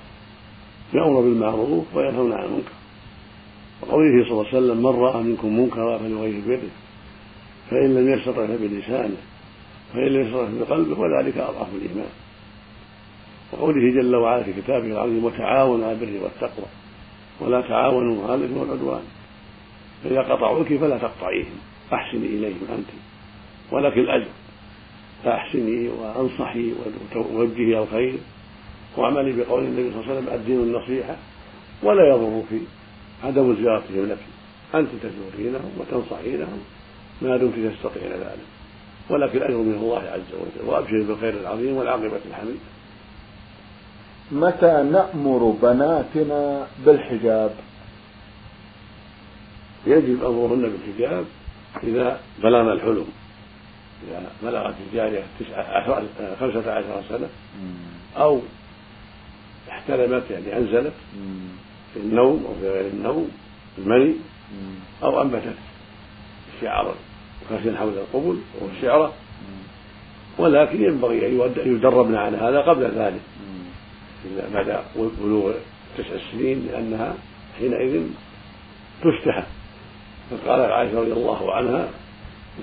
يأمر 0.94 1.20
بالمعروف 1.20 1.84
وينهون 1.94 2.32
عن 2.32 2.44
المنكر 2.44 2.72
وقوله 3.82 4.24
صلى 4.24 4.32
الله 4.32 4.46
عليه 4.46 4.58
وسلم 4.58 4.76
من 4.78 5.00
رأى 5.00 5.22
منكم 5.22 5.60
منكرا 5.60 5.98
فليغير 5.98 6.40
بيده 6.46 6.72
فإن 7.70 7.94
لم 7.94 8.12
يستطع 8.12 8.46
فبلسانه 8.46 9.16
فإن 9.92 10.06
لم 10.06 10.20
يستطع 10.20 10.48
بقلبه 10.60 11.00
وذلك 11.00 11.38
أضعف 11.38 11.68
الإيمان 11.74 12.23
وقوله 13.52 14.00
جل 14.00 14.16
وعلا 14.16 14.42
في 14.42 14.52
كتابه 14.52 14.86
العظيم 14.86 15.24
وتعاونوا 15.24 15.86
على 15.86 15.94
البر 15.94 16.24
والتقوى 16.24 16.66
ولا 17.40 17.60
تعاونوا 17.60 18.24
على 18.24 18.34
الإثم 18.34 18.56
والعدوان 18.56 19.02
فإذا 20.04 20.20
قطعوك 20.20 20.66
فلا 20.66 20.98
تقطعيهم 20.98 21.56
أحسني 21.92 22.26
إليهم 22.26 22.66
أنت 22.78 22.88
ولك 23.72 23.98
الأجر 23.98 24.28
فأحسني 25.24 25.88
وأنصحي 25.88 26.72
ووجهي 27.16 27.78
الخير 27.78 28.14
واعملي 28.96 29.32
بقول 29.32 29.64
النبي 29.64 29.90
صلى 29.90 30.00
الله 30.00 30.10
عليه 30.10 30.20
وسلم 30.20 30.34
الدين 30.34 30.60
النصيحة 30.60 31.16
ولا 31.82 32.08
يضرك 32.08 32.60
عدم 33.24 33.56
زيارتهم 33.56 34.06
لك 34.06 34.18
أنت 34.74 34.88
تزورينهم 35.02 35.70
وتنصحينهم 35.78 36.58
ما 37.22 37.36
دمت 37.36 37.54
تستطيعين 37.54 38.12
ذلك 38.12 38.46
ولك 39.10 39.36
الأجر 39.36 39.56
من 39.56 39.74
الله 39.74 39.98
عز 39.98 40.34
وجل 40.34 40.68
وابشر 40.68 41.02
بالخير 41.02 41.40
العظيم 41.40 41.76
والعاقبة 41.76 42.20
الحميدة. 42.30 42.58
متى 44.32 44.82
نأمر 44.92 45.56
بناتنا 45.62 46.66
بالحجاب؟ 46.86 47.54
يجب 49.86 50.24
أمرهن 50.24 50.62
بالحجاب 50.72 51.24
إذا 51.82 52.20
بلغن 52.42 52.72
الحلم. 52.72 53.06
إذا 54.08 54.22
بلغت 54.42 54.74
الجارية 54.90 55.22
تسعة 55.40 55.84
خمسة 56.40 56.72
عشر 56.72 57.02
سنة 57.08 57.28
أو 58.16 58.40
احتلمت 59.70 60.30
يعني 60.30 60.56
أنزلت 60.56 60.92
في 61.94 62.00
النوم 62.00 62.44
أو 62.48 62.54
في 62.60 62.70
غير 62.70 62.86
النوم 62.86 63.30
المني 63.78 64.14
أو 65.02 65.22
أنبتت 65.22 65.54
الشعر 66.56 66.94
خشن 67.50 67.76
حول 67.76 67.92
القبل 67.92 68.38
والشعرة 68.60 69.12
ولكن 70.38 70.84
ينبغي 70.84 71.26
أن 71.26 71.52
يدربن 71.66 72.14
على 72.14 72.36
هذا 72.36 72.60
قبل 72.60 72.82
ذلك. 72.84 73.20
بعد 74.54 74.84
بلوغ 74.96 75.52
تسع 75.98 76.16
سنين 76.32 76.68
لأنها 76.72 77.14
حينئذ 77.58 78.02
تفتح 79.02 79.46
فقال 80.30 80.60
عائشة 80.60 81.00
رضي 81.00 81.12
الله 81.12 81.54
عنها 81.54 81.88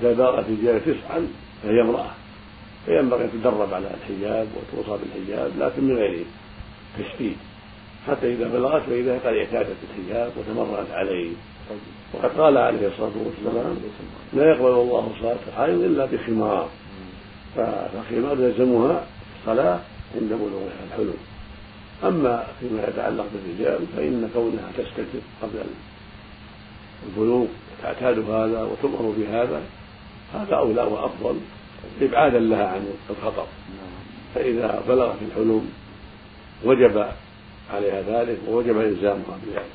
إذا 0.02 0.14
بلغت 0.14 0.46
الجارية 0.50 0.80
تسعا 0.80 1.28
فهي 1.64 1.82
امرأة. 1.82 2.12
فينبغي 2.86 3.24
أن 3.24 3.32
تدرب 3.32 3.74
على 3.74 3.88
الحجاب 3.88 4.48
وتوصى 4.56 5.04
بالحجاب 5.04 5.52
لكن 5.60 5.84
من 5.84 5.96
غير 5.96 6.26
تشديد. 7.00 7.36
حتى 8.08 8.34
إذا 8.34 8.48
بلغت 8.48 8.82
فإذا 8.82 9.14
قد 9.14 9.34
اعتادت 9.34 9.76
الحجاب 9.90 10.32
وتمرنت 10.38 10.92
عليه. 10.92 11.32
وقد 12.14 12.30
قال 12.38 12.58
عليه 12.58 12.88
الصلاة 12.88 13.12
والسلام 13.26 13.78
لا 14.34 14.52
يقبل 14.52 14.70
الله 14.70 15.12
صلاة 15.22 15.38
الحائض 15.48 15.84
إلا 15.84 16.06
بخمار. 16.06 16.70
فالخمار 17.56 18.40
يلزمها 18.40 19.06
الصلاة 19.40 19.80
عند 20.16 20.30
بلوغها 20.30 20.84
الحلم 20.88 21.14
أما 22.04 22.48
فيما 22.60 22.88
يتعلق 22.88 23.26
بالرجال 23.34 23.80
فإن 23.96 24.30
كونها 24.34 24.72
تستتر 24.78 25.20
قبل 25.42 25.64
البلوغ 27.08 27.46
تعتاد 27.82 28.20
هذا 28.20 28.62
وتؤمر 28.64 29.14
بهذا 29.18 29.62
هذا 30.34 30.56
أولى 30.56 30.82
وأفضل. 30.82 31.36
إبعادا 32.02 32.40
لها 32.40 32.68
عن 32.68 32.88
الخطر 33.10 33.46
فإذا 34.36 34.84
بلغت 34.88 35.18
الحلم 35.22 35.70
وجب 36.66 37.06
عليها 37.74 38.02
ذلك 38.02 38.38
ووجب 38.48 38.82
إلزامها 38.82 39.38
بذلك. 39.46 39.66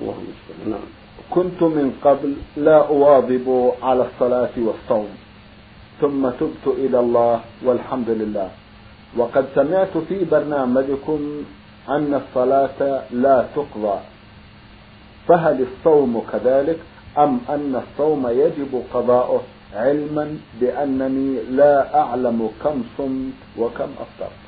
اللهم 0.00 0.26
نعم 0.66 0.88
كنت 1.30 1.62
من 1.62 1.98
قبل 2.04 2.36
لا 2.56 2.86
أواظب 2.86 3.72
على 3.82 4.06
الصلاة 4.06 4.54
والصوم 4.56 5.08
ثم 6.00 6.30
تبت 6.30 6.66
إلى 6.66 7.00
الله 7.00 7.40
والحمد 7.64 8.10
لله. 8.10 8.50
وقد 9.16 9.46
سمعت 9.54 9.98
في 10.08 10.24
برنامجكم 10.24 11.44
أن 11.88 12.14
الصلاة 12.14 13.02
لا 13.10 13.46
تقضى. 13.56 13.98
فهل 15.28 15.66
الصوم 15.66 16.22
كذلك 16.32 16.78
أم 17.18 17.40
أن 17.48 17.82
الصوم 17.82 18.28
يجب 18.28 18.82
قضاؤه 18.94 19.42
علما 19.74 20.38
بأنني 20.60 21.42
لا 21.42 22.00
أعلم 22.00 22.50
كم 22.64 22.82
صمت 22.98 23.58
وكم 23.58 23.90
أفطرت؟ 23.98 24.40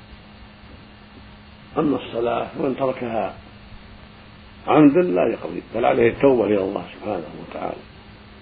أما 1.79 1.97
الصلاة 1.97 2.47
من 2.61 2.77
تركها 2.77 3.35
عمدا 4.67 5.01
لا 5.03 5.33
يقضي 5.33 5.63
بل 5.75 5.85
عليه 5.85 6.11
التوبة 6.11 6.45
إلى 6.45 6.65
الله 6.65 6.85
سبحانه 6.95 7.25
وتعالى. 7.49 7.83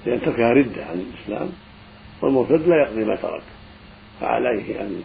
لأن 0.06 0.21
تركها 0.21 0.50
ردة 0.52 0.85
عن 0.85 1.00
الإسلام 1.00 1.49
والمرتد 2.23 2.68
لا 2.68 2.76
يقضي 2.83 3.04
ما 3.04 3.16
ترك 3.16 3.42
فعليه 4.21 4.80
أن 4.80 5.02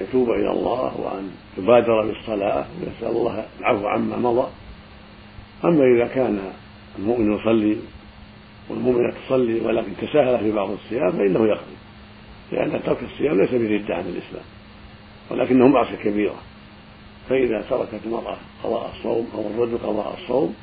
يتوب 0.00 0.30
إلى 0.30 0.50
الله 0.50 1.00
وأن 1.00 1.30
يبادر 1.58 2.06
بالصلاة 2.06 2.66
ويسأل 2.80 3.16
الله 3.16 3.44
العفو 3.60 3.86
عما 3.86 4.16
مضى. 4.16 4.48
أما 5.64 5.84
إذا 5.96 6.14
كان 6.14 6.52
المؤمن 6.98 7.34
يصلي 7.34 7.76
والمؤمنة 8.68 9.12
تصلي 9.26 9.60
ولكن 9.60 9.96
تساهل 10.00 10.38
في 10.38 10.52
بعض 10.52 10.70
الصيام 10.70 11.10
فإنه 11.12 11.46
يقضي 11.46 11.76
لأن 12.52 12.82
ترك 12.82 13.02
الصيام 13.02 13.40
ليس 13.40 13.50
بردة 13.50 13.94
عن 13.94 14.04
الإسلام 14.04 14.44
ولكنه 15.30 15.68
معصية 15.68 15.96
كبيرة. 15.96 16.36
فإذا 17.28 17.64
تركت 17.70 18.00
المرأة 18.06 18.36
قضاء 18.64 18.92
الصوم 18.96 19.28
أو 19.34 19.40
الرجل 19.40 19.78
قضاء 19.78 20.18
الصوم 20.22 20.54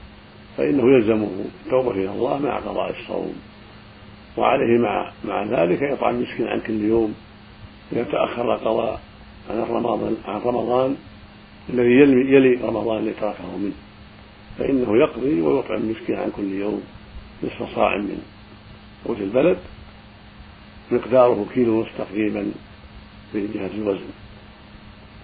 فإنه 0.57 0.95
يلزمه 0.95 1.29
التوبة 1.65 1.91
إلى 1.91 2.09
الله 2.11 2.37
مع 2.37 2.59
قضاء 2.59 2.99
الصوم. 2.99 3.35
وعليه 4.37 4.77
مع 4.79 5.11
مع 5.25 5.43
ذلك 5.43 5.81
يطعم 5.81 6.21
مسكين 6.21 6.47
عن 6.47 6.59
كل 6.59 6.81
يوم 6.81 7.15
إذا 7.91 8.03
تأخر 8.03 8.55
قضاء 8.55 9.01
عن 9.49 9.57
رمضان 9.57 10.17
عن 10.25 10.41
رمضان 10.41 10.95
الذي 11.69 11.91
يلي, 11.91 12.35
يلي 12.35 12.67
رمضان 12.67 13.03
الذي 13.03 13.13
تركه 13.13 13.57
منه. 13.57 13.73
فإنه 14.57 14.97
يقضي 14.97 15.41
ويطعم 15.41 15.77
المسكين 15.77 16.15
عن 16.15 16.31
كل 16.31 16.53
يوم 16.53 16.83
نصف 17.43 17.75
صاع 17.75 17.97
من 17.97 18.21
قوت 19.05 19.17
البلد 19.17 19.57
مقداره 20.91 21.45
كيلو 21.53 21.79
ونصف 21.79 21.97
تقريبا 21.97 22.51
في 23.31 23.47
جهة 23.47 23.71
الوزن 23.75 24.09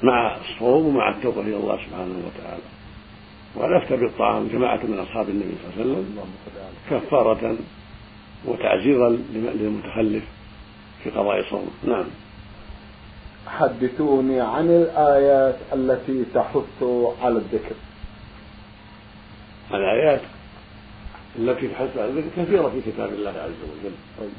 مع 0.04 0.38
الصوم 0.38 0.86
ومع 0.86 1.10
التوبة 1.10 1.42
إلى 1.42 1.56
الله 1.56 1.78
سبحانه 1.78 2.16
وتعالى. 2.26 2.64
والأفتى 3.56 3.98
بالطعام 3.98 4.48
جماعة 4.48 4.80
من 4.84 5.00
أصحاب 5.00 5.30
النبي 5.30 5.54
صلى 5.64 5.84
الله 5.84 5.96
عليه 5.96 6.02
وسلم 6.02 6.26
كفارة 6.90 7.58
وتعزيرا 8.46 9.10
للمتخلف 9.34 10.24
في 11.04 11.10
قضاء 11.10 11.50
صوم 11.50 11.68
نعم. 11.88 12.06
حدثوني 13.58 14.42
عن 14.42 14.70
الآيات 14.70 15.56
التي 15.74 16.26
تحث 16.34 16.84
على 17.22 17.38
الذكر. 17.38 17.76
الآيات 19.74 20.22
التي 21.40 21.68
تحث 21.68 21.98
على 21.98 22.10
الذكر 22.10 22.44
كثيرة 22.44 22.70
في 22.70 22.92
كتاب 22.92 23.10
الله 23.14 23.30
عز 23.30 23.62
وجل. 23.72 24.30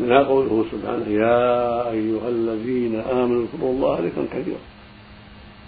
منها 0.00 0.22
قوله 0.22 0.64
سبحانه 0.72 1.08
يا 1.08 1.90
أيها 1.90 2.28
الذين 2.28 3.00
آمنوا 3.00 3.42
اذكروا 3.42 3.72
الله 3.72 4.00
ذكرا 4.00 4.24
كثيرا 4.32 4.58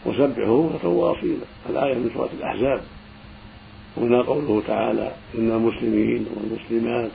وسبحوه 0.07 0.71
بكرة 0.73 0.89
واصيلا 0.89 1.47
الآية 1.71 1.95
من 1.95 2.11
سورة 2.15 2.31
الأحزاب. 2.39 2.81
ومنها 3.97 4.23
قوله 4.23 4.63
تعالى 4.67 5.13
إن 5.39 5.51
المسلمين 5.51 6.27
والمسلمات 6.37 7.11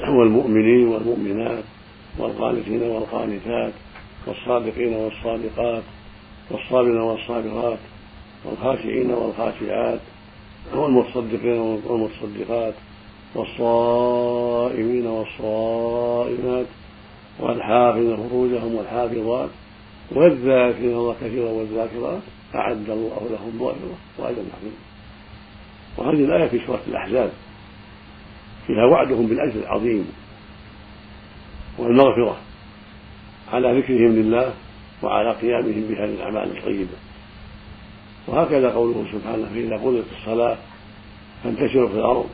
والمؤمنين 0.00 0.88
والمؤمنات 0.88 1.64
والقانتين 2.18 2.82
والقانتات 2.82 3.72
والصادقين 4.30 4.94
والصادقات 4.94 5.82
والصابرين 6.50 7.00
والصابرات 7.00 7.78
والخاشعين 8.44 9.10
والخاشعات 9.10 10.00
والمتصدقين 10.74 11.58
والمتصدقات 11.58 12.74
والصائمين 13.34 15.06
والصائمات 15.06 16.66
والحافظين 17.40 18.16
فروجهم 18.16 18.74
والحافظات 18.74 19.50
والذاكرين 20.12 20.92
الله 20.92 21.14
كثيرا 21.20 21.50
والذاكرات 21.50 22.22
أعد 22.54 22.90
الله 22.90 23.28
لهم 23.30 23.56
مغفرة 23.58 23.98
وأجرا 24.18 24.44
عظيما. 24.58 24.80
وهذه 25.98 26.24
الآية 26.24 26.48
في 26.48 26.66
سورة 26.66 26.80
الأحزاب 26.88 27.30
فيها 28.66 28.84
وعدهم 28.84 29.26
بالأجر 29.26 29.60
العظيم 29.60 30.12
والمغفرة. 31.78 32.36
على 33.52 33.78
ذكرهم 33.78 34.12
لله 34.16 34.54
وعلى 35.02 35.32
قيامهم 35.32 35.86
بهذه 35.88 36.14
الأعمال 36.14 36.56
الطيبة. 36.58 36.96
وهكذا 38.26 38.70
قوله 38.70 39.04
سبحانه 39.12 39.48
فإذا 39.54 39.76
قضيت 39.76 40.04
الصلاة 40.20 40.58
فانتشروا 41.44 41.88
في 41.88 41.94
الأرض 41.94 42.26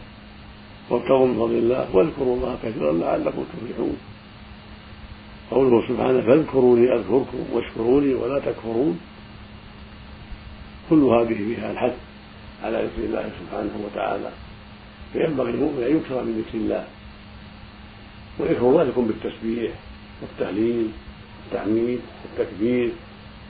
وابتغوا 0.90 1.26
من 1.26 1.34
فضل 1.34 1.54
الله 1.54 1.96
واذكروا 1.96 2.36
الله 2.36 2.58
كثيرا 2.62 2.92
لعلكم 2.92 3.44
تفلحون. 3.52 3.96
قوله 5.50 5.88
سبحانه 5.88 6.20
فاذكروني 6.20 6.94
أذكركم 6.94 7.38
واشكروني 7.52 8.14
ولا 8.14 8.38
تكفرون. 8.38 9.00
كل 10.90 11.02
هذه 11.02 11.34
فيها 11.34 11.72
الحث 11.72 11.94
على 12.64 12.76
ذكر 12.76 13.04
الله 13.04 13.30
سبحانه 13.40 13.80
وتعالى. 13.84 14.30
فينبغي 15.12 15.50
المؤمن 15.50 15.82
أن 15.82 15.96
يكثر 15.96 16.24
من 16.24 16.44
ذكر 16.44 16.58
الله. 16.58 16.84
وذكر 18.38 18.60
الله 18.60 18.84
بالتسبيح 18.96 19.72
والتهليل 20.22 20.88
والتحميد 21.46 22.00
والتكبير 22.22 22.90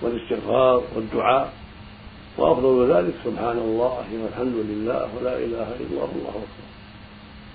والاستغفار 0.03 0.83
والدعاء. 0.97 1.53
وأفضل 2.39 2.93
ذلك 2.93 3.15
سبحان 3.25 3.59
الله 3.59 4.05
والحمد 4.23 4.57
لله 4.71 5.09
ولا 5.17 5.35
إله 5.39 5.69
إلا 5.81 5.89
الله 5.89 6.11
الله 6.17 6.35
اكبر 6.45 6.67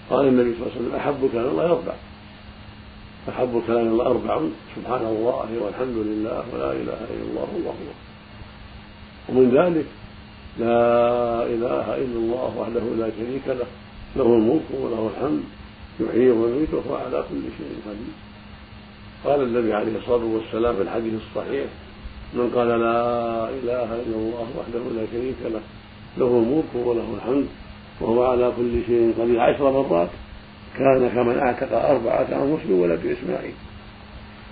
قال 0.10 0.28
النبي 0.28 0.54
صلى 0.54 0.62
الله 0.62 0.72
عليه 0.74 0.82
وسلم 0.82 0.96
أحب 0.96 1.30
كلام 1.32 1.48
الله 1.48 1.66
أربع. 1.66 1.94
أحب 3.30 3.62
كلام 3.68 3.88
الله 3.88 4.06
أربع 4.06 4.42
سبحان 4.76 5.06
الله 5.06 5.50
والحمد 5.62 5.98
لله 6.10 6.44
ولا 6.54 6.72
إله 6.72 7.00
إلا 7.14 7.24
الله 7.30 7.48
والله 7.54 7.70
اكبر 7.70 7.98
ومن 9.30 9.46
ذلك 9.58 9.86
لا 10.60 11.46
إله 11.46 11.86
إلا 12.04 12.18
الله 12.24 12.50
وحده 12.58 12.86
لا 12.98 13.10
شريك 13.18 13.48
له 13.48 13.70
له 14.16 14.26
الملك 14.26 14.68
وله 14.74 15.12
الحمد 15.14 15.44
يحيي 16.00 16.30
ويميت 16.30 16.74
وهو 16.74 16.96
على 16.96 17.24
كل 17.30 17.42
شيء 17.58 17.74
قدير. 17.86 18.16
قال 19.26 19.42
النبي 19.42 19.74
عليه 19.74 19.98
الصلاة 19.98 20.26
والسلام 20.26 20.76
في 20.76 20.82
الحديث 20.82 21.14
الصحيح 21.14 21.66
من 22.34 22.50
قال 22.56 22.68
لا 22.68 23.50
إله 23.50 23.84
إلا 23.84 24.16
الله 24.16 24.48
وحده 24.60 24.80
لا 24.96 25.06
شريك 25.12 25.36
له 25.44 25.62
له 26.18 26.28
الملك 26.28 26.88
وله 26.88 27.14
الحمد 27.16 27.48
وهو 28.02 28.24
على 28.24 28.52
كل 28.58 28.86
شيء 28.88 29.14
قدير. 29.20 29.40
عشر 29.40 29.72
مرات 29.72 30.10
كان 30.78 31.10
كمن 31.10 31.38
اعتق 31.38 31.90
أربعة 31.90 32.28
عن 32.32 32.52
مسلم 32.52 32.80
ولد 32.80 33.06
اسماعيل 33.06 33.54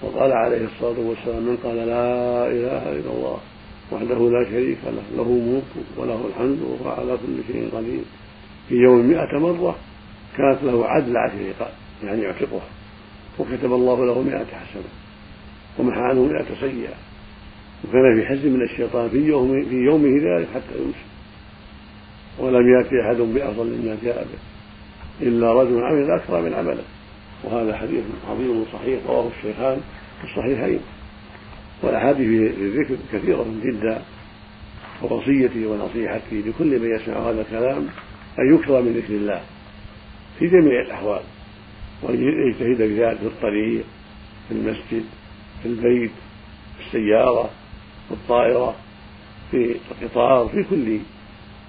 وقال 0.02 0.32
عليه 0.32 0.66
الصلاة 0.66 1.00
والسلام 1.00 1.44
من 1.44 1.58
قال 1.64 1.76
لا 1.76 2.48
إله 2.48 2.92
إلا 2.92 3.12
الله 3.12 3.38
وحده 3.92 4.30
لا 4.30 4.50
شريك 4.50 4.78
له 4.86 5.18
له 5.18 5.24
الملك 5.24 5.98
وله 5.98 6.22
الحمد 6.30 6.60
وهو 6.62 6.92
على 6.92 7.18
كل 7.18 7.54
شيء 7.54 7.70
قدير. 7.76 8.02
في 8.70 8.76
يوم 8.76 9.00
مئة 9.00 9.40
مرة 9.40 9.76
كانت 10.38 10.64
له 10.64 10.86
عدل 10.86 11.18
عشر 11.18 11.54
يعني 12.04 12.22
يعتقها 12.22 12.79
وكتب 13.40 13.74
الله 13.74 14.06
له 14.06 14.22
مئة 14.22 14.46
حسنة 14.46 14.90
ومحى 15.80 16.00
عنه 16.00 16.26
مئة 16.26 16.46
سيئة 16.60 16.96
وكان 17.84 18.16
في 18.16 18.26
حزن 18.28 18.50
من 18.50 18.62
الشيطان 18.62 19.10
في 19.10 19.18
يوم 19.18 19.66
في 19.70 19.76
يومه 19.76 20.10
ذلك 20.10 20.48
حتى 20.56 20.80
يمسي 20.80 21.10
ولم 22.40 22.78
يأتي 22.78 23.02
أحد 23.02 23.16
بأفضل 23.16 23.66
مما 23.66 23.98
جاء 24.04 24.24
به 24.24 24.40
إلا 25.28 25.54
رجل 25.54 25.84
عمل 25.84 26.12
أكثر 26.12 26.42
من 26.42 26.54
عمله. 26.54 26.84
وهذا 27.44 27.78
حديث 27.78 28.04
عظيم 28.30 28.66
صحيح 28.74 29.00
رواه 29.08 29.28
الشيخان 29.38 29.82
في 30.22 30.24
الصحيحين. 30.24 30.80
والأحاديث 31.84 32.54
في 32.54 32.62
الذكر 32.62 32.96
كثيرة 33.14 33.46
جدا. 33.64 34.02
ووصيتي 35.04 35.66
ونصيحتي 35.66 36.42
لكل 36.42 36.80
من 36.80 36.96
يسمع 36.96 37.18
هذا 37.18 37.42
الكلام 37.42 37.88
أن 38.40 38.56
يكثر 38.56 38.82
من 38.82 38.94
ذكر 38.94 39.14
الله 39.14 39.42
في 40.40 40.48
جميع 40.48 40.82
الأحوال. 40.82 41.22
وأن 42.04 42.24
يجتهد 42.24 42.78
بذلك 42.78 43.18
في 43.18 43.28
الطريق 43.28 43.86
في 44.48 44.54
المسجد 44.54 45.04
في 45.64 45.66
البيت 45.66 46.12
في 46.78 46.86
السيارة 46.88 47.50
في 48.08 48.14
الطائرة 48.14 48.76
في 49.52 49.76
القطار 50.02 50.48
في 50.48 50.64
كل 50.64 51.00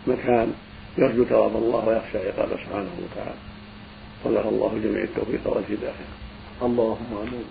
مكان 0.07 0.53
يرجو 0.99 1.25
ثواب 1.25 1.57
الله 1.57 1.89
ويخشى 1.89 2.19
عقابه 2.19 2.57
سبحانه 2.57 2.91
وتعالى. 3.03 3.39
صدق 4.25 4.47
الله 4.47 4.79
جميع 4.85 5.03
التوفيق 5.03 5.41
والهداية. 5.47 5.93
اللهم 6.63 7.07
آمين. 7.23 7.45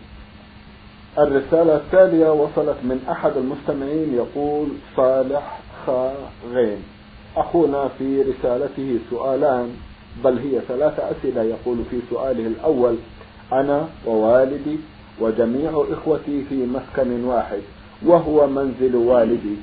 الرسالة 1.17 1.75
التالية 1.75 2.33
وصلت 2.33 2.77
من 2.83 3.05
أحد 3.09 3.37
المستمعين 3.37 4.13
يقول 4.13 4.67
صالح 4.95 5.59
خا 5.85 6.13
غين. 6.51 6.83
أخونا 7.35 7.87
في 7.87 8.21
رسالته 8.21 8.99
سؤالان. 9.09 9.75
بل 10.23 10.37
هي 10.37 10.59
ثلاث 10.67 10.99
أسئلة 10.99 11.43
يقول 11.43 11.77
في 11.91 11.99
سؤاله 12.09 12.47
الأول 12.47 12.95
أنا 13.53 13.87
ووالدي 14.07 14.77
وجميع 15.21 15.83
إخوتي 15.91 16.43
في 16.49 16.55
مسكن 16.65 17.23
واحد 17.23 17.61
وهو 18.05 18.47
منزل 18.47 18.95
والدي. 18.95 19.55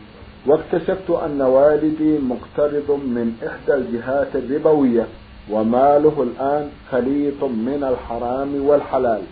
واكتشفت 0.46 1.10
أن 1.10 1.42
والدي 1.42 2.18
مقترض 2.18 2.90
من 2.90 3.36
إحدى 3.46 3.74
الجهات 3.74 4.36
الربوية 4.36 5.06
وماله 5.50 6.22
الآن 6.22 6.70
خليط 6.90 7.44
من 7.44 7.84
الحرام 7.92 8.66
والحلال. 8.66 9.22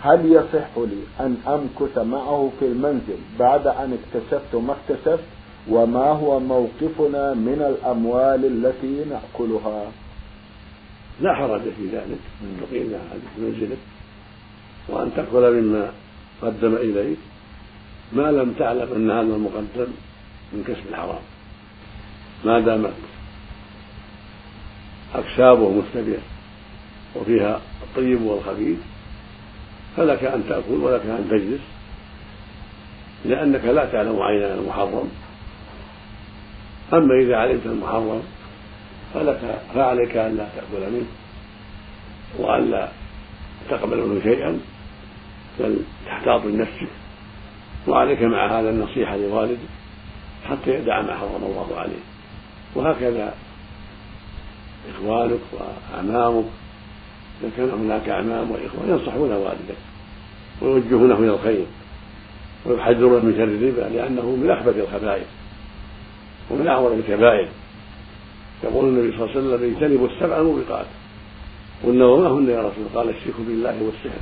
هل 0.00 0.32
يصح 0.32 0.68
لي 0.76 1.02
أن 1.20 1.36
أمكث 1.48 1.98
معه 1.98 2.50
في 2.60 2.66
المنزل 2.66 3.18
بعد 3.38 3.66
أن 3.66 3.98
اكتشفت 3.98 4.54
ما 4.54 4.74
اكتشفت؟ 4.74 5.24
وما 5.70 6.08
هو 6.10 6.40
موقفنا 6.40 7.34
من 7.34 7.74
الأموال 7.74 8.44
التي 8.44 9.04
نأكلها؟ 9.10 9.84
لا 11.20 11.34
حرج 11.34 11.60
في 11.60 11.86
ذلك. 11.92 12.18
أن 12.42 12.60
تقيم 12.60 12.98
في 13.36 13.42
منزلك 13.42 13.78
وأن 14.88 15.10
تأكل 15.16 15.60
مما 15.60 15.90
قدم 16.42 16.74
إليك. 16.74 17.18
ما 18.12 18.22
لم 18.22 18.52
تعلم 18.52 18.92
أن 18.96 19.10
هذا 19.10 19.20
المقدم 19.20 19.86
من 20.52 20.64
كسب 20.68 20.88
الحرام. 20.90 21.22
ما 22.44 22.60
دامت 22.60 22.94
أكسابه 25.14 25.70
مشتبهة 25.70 26.22
وفيها 27.16 27.60
الطيب 27.82 28.22
والخبيث 28.22 28.78
فلك 29.96 30.24
أن 30.24 30.44
تأكل 30.48 30.72
ولك 30.72 31.06
أن 31.06 31.28
تجلس. 31.30 31.60
لأنك 33.24 33.64
لا 33.64 33.84
تعلم 33.84 34.20
عينا 34.20 34.54
المحرم. 34.54 35.10
أما 36.92 37.20
إذا 37.22 37.36
علمت 37.36 37.66
المحرم 37.66 38.22
فلك 39.14 39.60
فعليك 39.74 40.16
أن 40.16 40.36
لا 40.36 40.46
تأكل 40.56 40.92
منه 40.92 41.06
وأن 42.38 42.70
لا 42.70 42.88
تقبل 43.70 43.96
منه 43.96 44.22
شيئا 44.22 44.60
بل 45.60 45.76
تحتاط 46.06 46.44
لنفسك 46.44 46.88
وعليك 47.88 48.22
مع 48.22 48.60
هذا 48.60 48.70
النصيحة 48.70 49.16
لوالدك 49.16 49.58
حتى 50.44 50.70
يدع 50.70 51.02
ما 51.02 51.14
حرم 51.14 51.44
الله 51.44 51.76
عليه. 51.76 52.02
وهكذا 52.74 53.34
إخوانك 54.94 55.40
وأعمامك 55.52 56.44
إذا 57.40 57.50
كان 57.56 57.70
هناك 57.70 58.08
أعمام 58.08 58.50
وإخوان 58.50 58.88
ينصحون 58.88 59.32
والدك 59.32 59.76
ويوجهونه 60.62 61.14
إلى 61.14 61.34
الخير 61.34 61.66
ويحذرونه 62.66 63.24
من 63.24 63.34
شر 63.36 63.44
الربا 63.44 63.96
لأنه 63.96 64.22
من 64.22 64.50
أخبث 64.50 64.76
الخبائث 64.76 65.26
ومن 66.50 66.66
أعظم 66.66 66.98
الكبائر. 66.98 67.48
يقول 68.62 68.88
النبي 68.88 69.16
صلى 69.16 69.26
الله 69.26 69.36
عليه 69.36 69.40
وسلم 69.40 69.74
اجتنبوا 69.74 70.08
السبع 70.08 70.36
الموبقات 70.36 70.86
قلنا 71.84 72.06
وما 72.06 72.28
هن 72.28 72.50
يا 72.50 72.60
رسول 72.60 72.84
قال 72.94 73.08
الشرك 73.08 73.34
بالله 73.38 73.82
والسحر. 73.82 74.20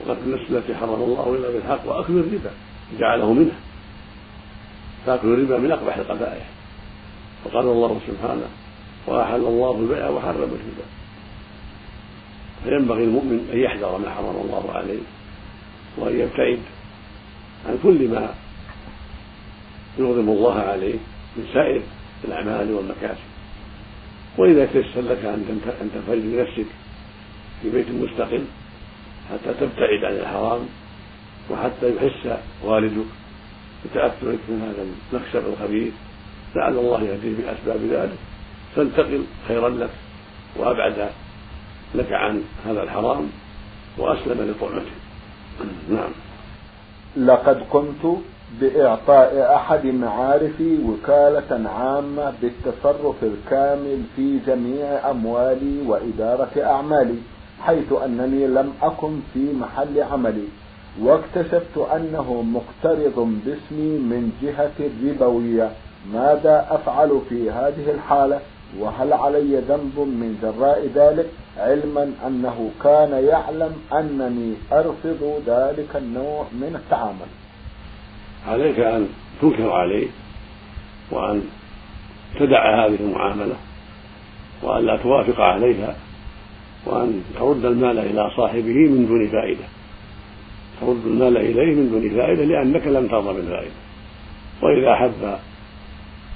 وقتل 0.00 0.20
النفس 0.26 0.50
التي 0.50 0.74
حرم 0.74 1.02
الله 1.02 1.36
إلا 1.38 1.50
بالحق 1.50 1.88
وأكل 1.88 2.12
الربا 2.12 2.50
جعله 2.98 3.32
منها 3.32 3.56
فأكل 5.06 5.28
الربا 5.28 5.58
من 5.58 5.72
أقبح 5.72 5.96
القبائح. 5.96 6.46
وقال 7.44 7.64
الله 7.64 8.00
سبحانه 8.06 8.48
وأحل 9.06 9.40
الله 9.40 9.78
البيع 9.80 10.08
وحرم 10.08 10.36
الربا. 10.36 10.86
فينبغي 12.64 13.04
المؤمن 13.04 13.48
أن 13.52 13.58
يحذر 13.58 13.98
ما 13.98 14.10
حرم 14.10 14.36
الله 14.44 14.70
عليه 14.74 15.00
وأن 15.98 16.20
يبتعد 16.20 16.58
عن 17.68 17.78
كل 17.82 18.08
ما 18.08 18.34
يغضب 19.98 20.28
الله 20.28 20.54
عليه 20.54 20.94
من 21.36 21.46
سائر 21.52 21.82
الأعمال 22.24 22.74
والمكاسب. 22.74 23.33
وإذا 24.38 24.66
تيسر 24.66 25.00
لك 25.00 25.24
أن 25.24 25.60
تنفرد 25.94 26.22
بنفسك 26.22 26.66
في 27.62 27.70
بيت 27.70 27.86
مستقل 27.90 28.44
حتى 29.30 29.54
تبتعد 29.60 30.04
عن 30.04 30.12
الحرام 30.12 30.60
وحتى 31.50 31.96
يحس 31.96 32.38
والدك 32.62 33.06
بتأثرك 33.84 34.38
من 34.48 34.62
هذا 34.62 34.86
المكسب 35.12 35.52
الخبيث 35.52 35.92
لعل 36.56 36.78
الله 36.78 37.02
يهديه 37.02 37.34
باسباب 37.36 37.80
ذلك. 37.90 38.18
فانتقل 38.76 39.24
خيرا 39.48 39.68
لك 39.68 39.90
وأبعد 40.56 41.10
لك 41.94 42.12
عن 42.12 42.42
هذا 42.66 42.82
الحرام 42.82 43.30
وأسلم 43.98 44.50
لطعمته. 44.50 44.94
نعم. 45.90 46.10
لقد 47.16 47.62
قمت 47.70 48.22
بإعطاء 48.60 49.54
أحد 49.56 49.86
معارفي 49.86 50.78
وكالة 50.88 51.68
عامة 51.70 52.32
بالتصرف 52.42 53.14
الكامل 53.22 54.02
في 54.16 54.38
جميع 54.46 55.10
أموالي 55.10 55.82
وإدارة 55.86 56.50
أعمالي 56.62 57.18
حيث 57.60 57.92
أنني 58.04 58.46
لم 58.46 58.72
أكن 58.82 59.20
في 59.34 59.52
محل 59.52 60.02
عملي 60.02 60.48
واكتشفت 61.02 61.78
أنه 61.94 62.42
مقترض 62.42 63.38
باسمي 63.46 63.98
من 63.98 64.32
جهة 64.42 64.72
الربوية 64.80 65.70
ماذا 66.12 66.66
أفعل 66.70 67.20
في 67.28 67.50
هذه 67.50 67.90
الحالة؟ 67.90 68.40
وهل 68.80 69.12
علي 69.12 69.56
ذنب 69.56 69.98
من 69.98 70.38
جراء 70.42 70.88
ذلك؟ 70.94 71.26
علما 71.58 72.12
أنه 72.26 72.70
كان 72.84 73.24
يعلم 73.24 73.72
أنني 73.92 74.54
أرفض 74.72 75.42
ذلك 75.46 75.96
النوع 75.96 76.44
من 76.52 76.80
التعامل. 76.84 77.43
عليك 78.48 78.80
أن 78.80 79.08
تنكر 79.42 79.70
عليه 79.70 80.06
وأن 81.10 81.42
تدع 82.40 82.86
هذه 82.86 82.96
المعاملة 83.00 83.54
وأن 84.62 84.86
لا 84.86 84.96
توافق 84.96 85.40
عليها 85.40 85.96
وأن 86.86 87.22
ترد 87.38 87.64
المال 87.64 87.98
إلى 87.98 88.30
صاحبه 88.36 88.74
من 88.74 89.06
دون 89.06 89.28
فائدة. 89.28 89.64
ترد 90.80 91.06
المال 91.06 91.36
إليه 91.36 91.74
من 91.74 91.90
دون 91.90 92.20
فائدة 92.20 92.44
لأنك 92.44 92.86
لم 92.86 93.08
ترضى 93.08 93.34
بالفائدة. 93.34 93.74
وإذا 94.62 94.92
أحب 94.92 95.38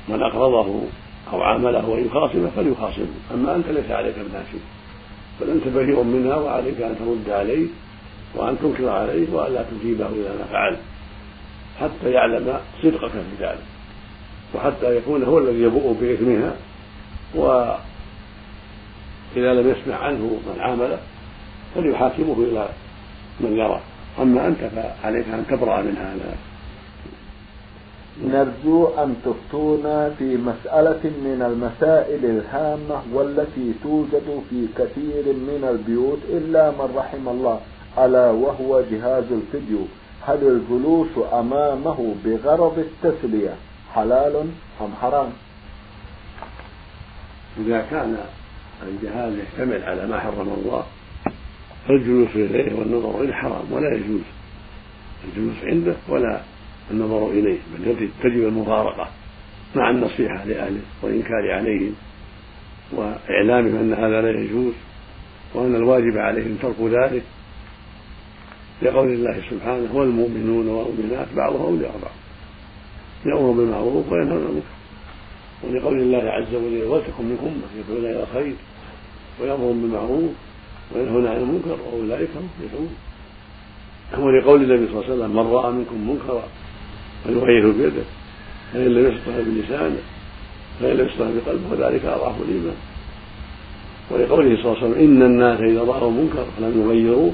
من 0.08 0.22
أقرضه 0.22 0.82
أو 1.32 1.42
عامله 1.42 1.98
أن 1.98 2.06
يخاصمه 2.06 2.50
فليخاصمه. 2.56 3.06
أما 3.34 3.56
أنت 3.56 3.68
ليس 3.68 3.90
عليك 3.90 4.14
شيء 4.52 4.60
بل 5.40 5.50
أنت 5.50 5.68
بريء 5.68 6.02
منها 6.02 6.36
وعليك 6.36 6.80
أن 6.80 6.96
ترد 6.98 7.30
عليه 7.30 7.66
وأن 8.34 8.58
تنكر 8.58 8.88
عليه 8.88 9.32
وأن 9.32 9.52
لا 9.52 9.62
تجيبه 9.62 10.06
إذا 10.06 10.36
ما 10.38 10.44
فعل 10.52 10.76
حتى 11.80 12.10
يعلم 12.10 12.60
صدقك 12.82 13.10
في 13.10 13.44
ذلك. 13.44 13.64
وحتى 14.54 14.96
يكون 14.96 15.22
هو 15.24 15.38
الذي 15.38 15.62
يبوء 15.62 15.96
بإثمها. 16.00 16.52
وإذا 17.34 17.78
لم 19.54 19.68
يسمع 19.68 19.96
عنه 19.96 20.40
من 20.46 20.60
عامله 20.60 20.98
فليحاكمه 21.74 22.36
إلى 22.38 22.68
من 23.40 23.56
يرى. 23.56 23.80
أما 24.18 24.46
أنت 24.46 24.58
فعليك 24.58 25.28
أن 25.28 25.44
تبرأ 25.50 25.82
من 25.82 25.96
هذا. 25.96 26.36
نرجو 28.24 28.86
أن 28.86 29.16
تفتونا 29.24 30.10
في 30.18 30.36
مسألة 30.36 31.00
من 31.04 31.42
المسائل 31.50 32.24
الهامة 32.24 33.02
والتي 33.12 33.72
توجد 33.82 34.42
في 34.50 34.66
كثير 34.78 35.24
من 35.34 35.68
البيوت 35.70 36.18
إلا 36.28 36.70
من 36.70 36.94
رحم 36.96 37.28
الله 37.28 37.60
ألا 37.98 38.30
وهو 38.30 38.80
جهاز 38.90 39.24
الفيديو. 39.32 39.86
هل 40.28 40.48
الجلوس 40.48 41.08
أمامه 41.32 42.14
بغرض 42.24 42.78
التسلية 42.78 43.54
حلال 43.94 44.36
أم 44.80 44.94
حرام؟ 45.00 45.32
إذا 47.58 47.86
كان 47.90 48.18
الجهاز 48.82 49.32
يحتمل 49.38 49.82
على 49.82 50.06
ما 50.06 50.20
حرم 50.20 50.48
الله 50.48 50.84
فالجلوس 51.88 52.28
إليه 52.34 52.78
والنظر 52.78 53.20
إليه 53.20 53.32
حرام 53.32 53.72
ولا 53.72 53.94
يجوز 53.94 54.20
الجلوس 55.24 55.56
عنده 55.64 55.96
ولا 56.08 56.40
النظر 56.90 57.30
إليه 57.30 57.58
بل 57.78 58.08
تجب 58.22 58.48
المفارقة 58.48 59.08
مع 59.76 59.90
النصيحة 59.90 60.44
لأهله 60.44 60.80
والإنكار 61.02 61.52
عليهم 61.52 61.94
وإعلامهم 62.92 63.76
أن 63.76 63.92
هذا 63.92 64.22
لا 64.22 64.40
يجوز 64.40 64.72
وأن 65.54 65.74
الواجب 65.74 66.18
عليهم 66.18 66.56
ترك 66.62 66.80
ذلك 66.80 67.22
لقول 68.82 69.08
الله 69.08 69.42
سبحانه 69.50 69.88
والمؤمنون 69.92 70.68
والمؤمنات 70.68 71.26
بعضهم 71.36 71.62
أولياء 71.62 71.92
بعض. 72.02 72.16
يأمر 73.26 73.50
بالمعروف 73.50 74.12
وينهى 74.12 74.32
عن 74.32 74.36
المنكر. 74.36 74.78
ولقول 75.64 76.00
الله 76.00 76.30
عز 76.30 76.54
وجل 76.54 76.84
ولتكن 76.84 77.24
من 77.24 77.38
أمة 77.42 77.68
يدعون 77.80 78.04
إلى 78.10 78.22
الخير. 78.22 78.54
ويأمرون 79.40 79.82
بالمعروف 79.82 80.30
وينهون 80.94 81.26
عن 81.26 81.36
المنكر 81.36 81.78
وأولئك 81.86 82.28
هم 82.36 82.48
يدعون 82.64 82.90
ولقول 84.26 84.62
النبي 84.62 84.86
صلى 84.86 84.94
الله 84.94 85.04
عليه 85.04 85.14
وسلم 85.14 85.30
من 85.30 85.52
رأى 85.52 85.72
منكم 85.72 86.10
منكرا 86.10 86.44
فليغيره 87.24 87.72
بيده. 87.72 88.04
فإن 88.72 88.86
لم 88.86 89.12
يستطع 89.12 89.40
بلسانه 89.40 90.02
فإن 90.80 90.96
لم 90.96 91.06
يستطع 91.06 91.24
بقلبه 91.24 91.70
وذلك 91.70 92.04
أضعف 92.04 92.34
الإيمان. 92.42 92.76
ولقوله 94.10 94.62
صلى 94.62 94.72
الله 94.72 94.76
عليه 94.76 94.88
وسلم 94.88 95.04
إن 95.04 95.22
الناس 95.22 95.60
إذا 95.60 95.82
رأوا 95.82 96.10
منكر 96.10 96.46
فلم 96.56 96.82
يغيروه 96.84 97.32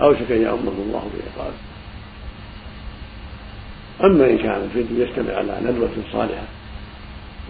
أوشك 0.00 0.32
أن 0.32 0.42
يأمره 0.42 0.78
الله 0.86 1.02
بعقابه 1.14 1.56
أما 4.04 4.30
إن 4.30 4.38
كان 4.38 4.62
الفيديو 4.64 5.04
يشتمل 5.04 5.30
على 5.30 5.58
ندوة 5.62 5.90
صالحة 6.12 6.44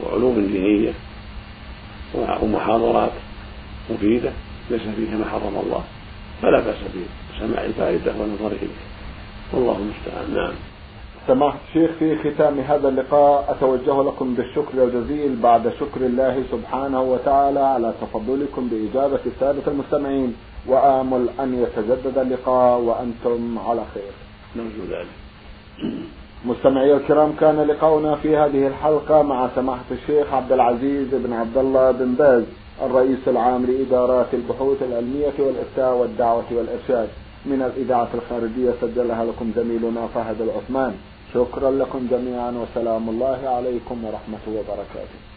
وعلوم 0.03 0.35
دينية 0.35 0.93
ومحاضرات 2.43 3.13
مفيدة 3.91 4.33
ليس 4.71 4.83
فيها 4.83 5.19
ما 5.19 5.25
حرم 5.25 5.57
الله 5.67 5.85
فلا 6.43 6.61
بأس 6.61 6.77
بسماع 7.37 7.65
الفائدة 7.65 8.13
والنظر 8.19 8.47
إليه. 8.47 8.83
والله 9.53 9.77
المستعان. 9.77 10.35
نعم. 10.35 10.53
سماحة 11.27 11.59
الشيخ 11.69 11.91
في 11.99 12.19
ختام 12.19 12.61
هذا 12.61 12.89
اللقاء 12.89 13.51
أتوجه 13.51 14.03
لكم 14.03 14.35
بالشكر 14.35 14.85
الجزيل 14.85 15.37
بعد 15.37 15.73
شكر 15.81 16.01
الله 16.01 16.45
سبحانه 16.53 17.03
وتعالى 17.03 17.61
على 17.61 17.95
تفضلكم 18.01 18.69
بإجابة 18.69 19.21
السادة 19.27 19.73
المستمعين. 19.73 20.35
وآمل 20.67 21.29
أن 21.41 21.63
يتجدد 21.63 22.19
اللقاء 22.19 22.81
وأنتم 22.81 23.59
على 23.59 23.83
خير. 23.95 24.13
نرجو 24.57 24.83
ذلك. 24.91 25.07
مستمعي 26.45 26.95
الكرام 26.95 27.33
كان 27.41 27.61
لقاؤنا 27.61 28.15
في 28.15 28.37
هذه 28.37 28.67
الحلقة 28.67 29.23
مع 29.23 29.49
سماحة 29.55 29.85
الشيخ 29.91 30.33
عبد 30.33 30.53
العزيز 30.53 31.09
بن 31.13 31.33
عبد 31.33 31.59
الله 31.59 31.91
بن 31.91 32.15
باز 32.15 32.43
الرئيس 32.83 33.19
العام 33.27 33.67
لإدارات 33.67 34.35
البحوث 34.35 34.83
العلمية 34.83 35.33
والإفتاء 35.39 35.95
والدعوة 35.95 36.45
والإرشاد. 36.51 37.09
من 37.47 37.63
الإذاعة 37.63 38.09
الخارجية 38.15 38.73
سجلها 38.81 39.25
لكم 39.25 39.53
زميلنا 39.57 40.07
فهد 40.15 40.41
العثمان. 40.41 40.95
شكرا 41.35 41.71
لكم 41.71 42.07
جميعا 42.11 42.51
وسلام 42.51 43.09
الله 43.09 43.41
عليكم 43.49 44.05
ورحمة 44.05 44.45
وبركاته. 44.49 45.32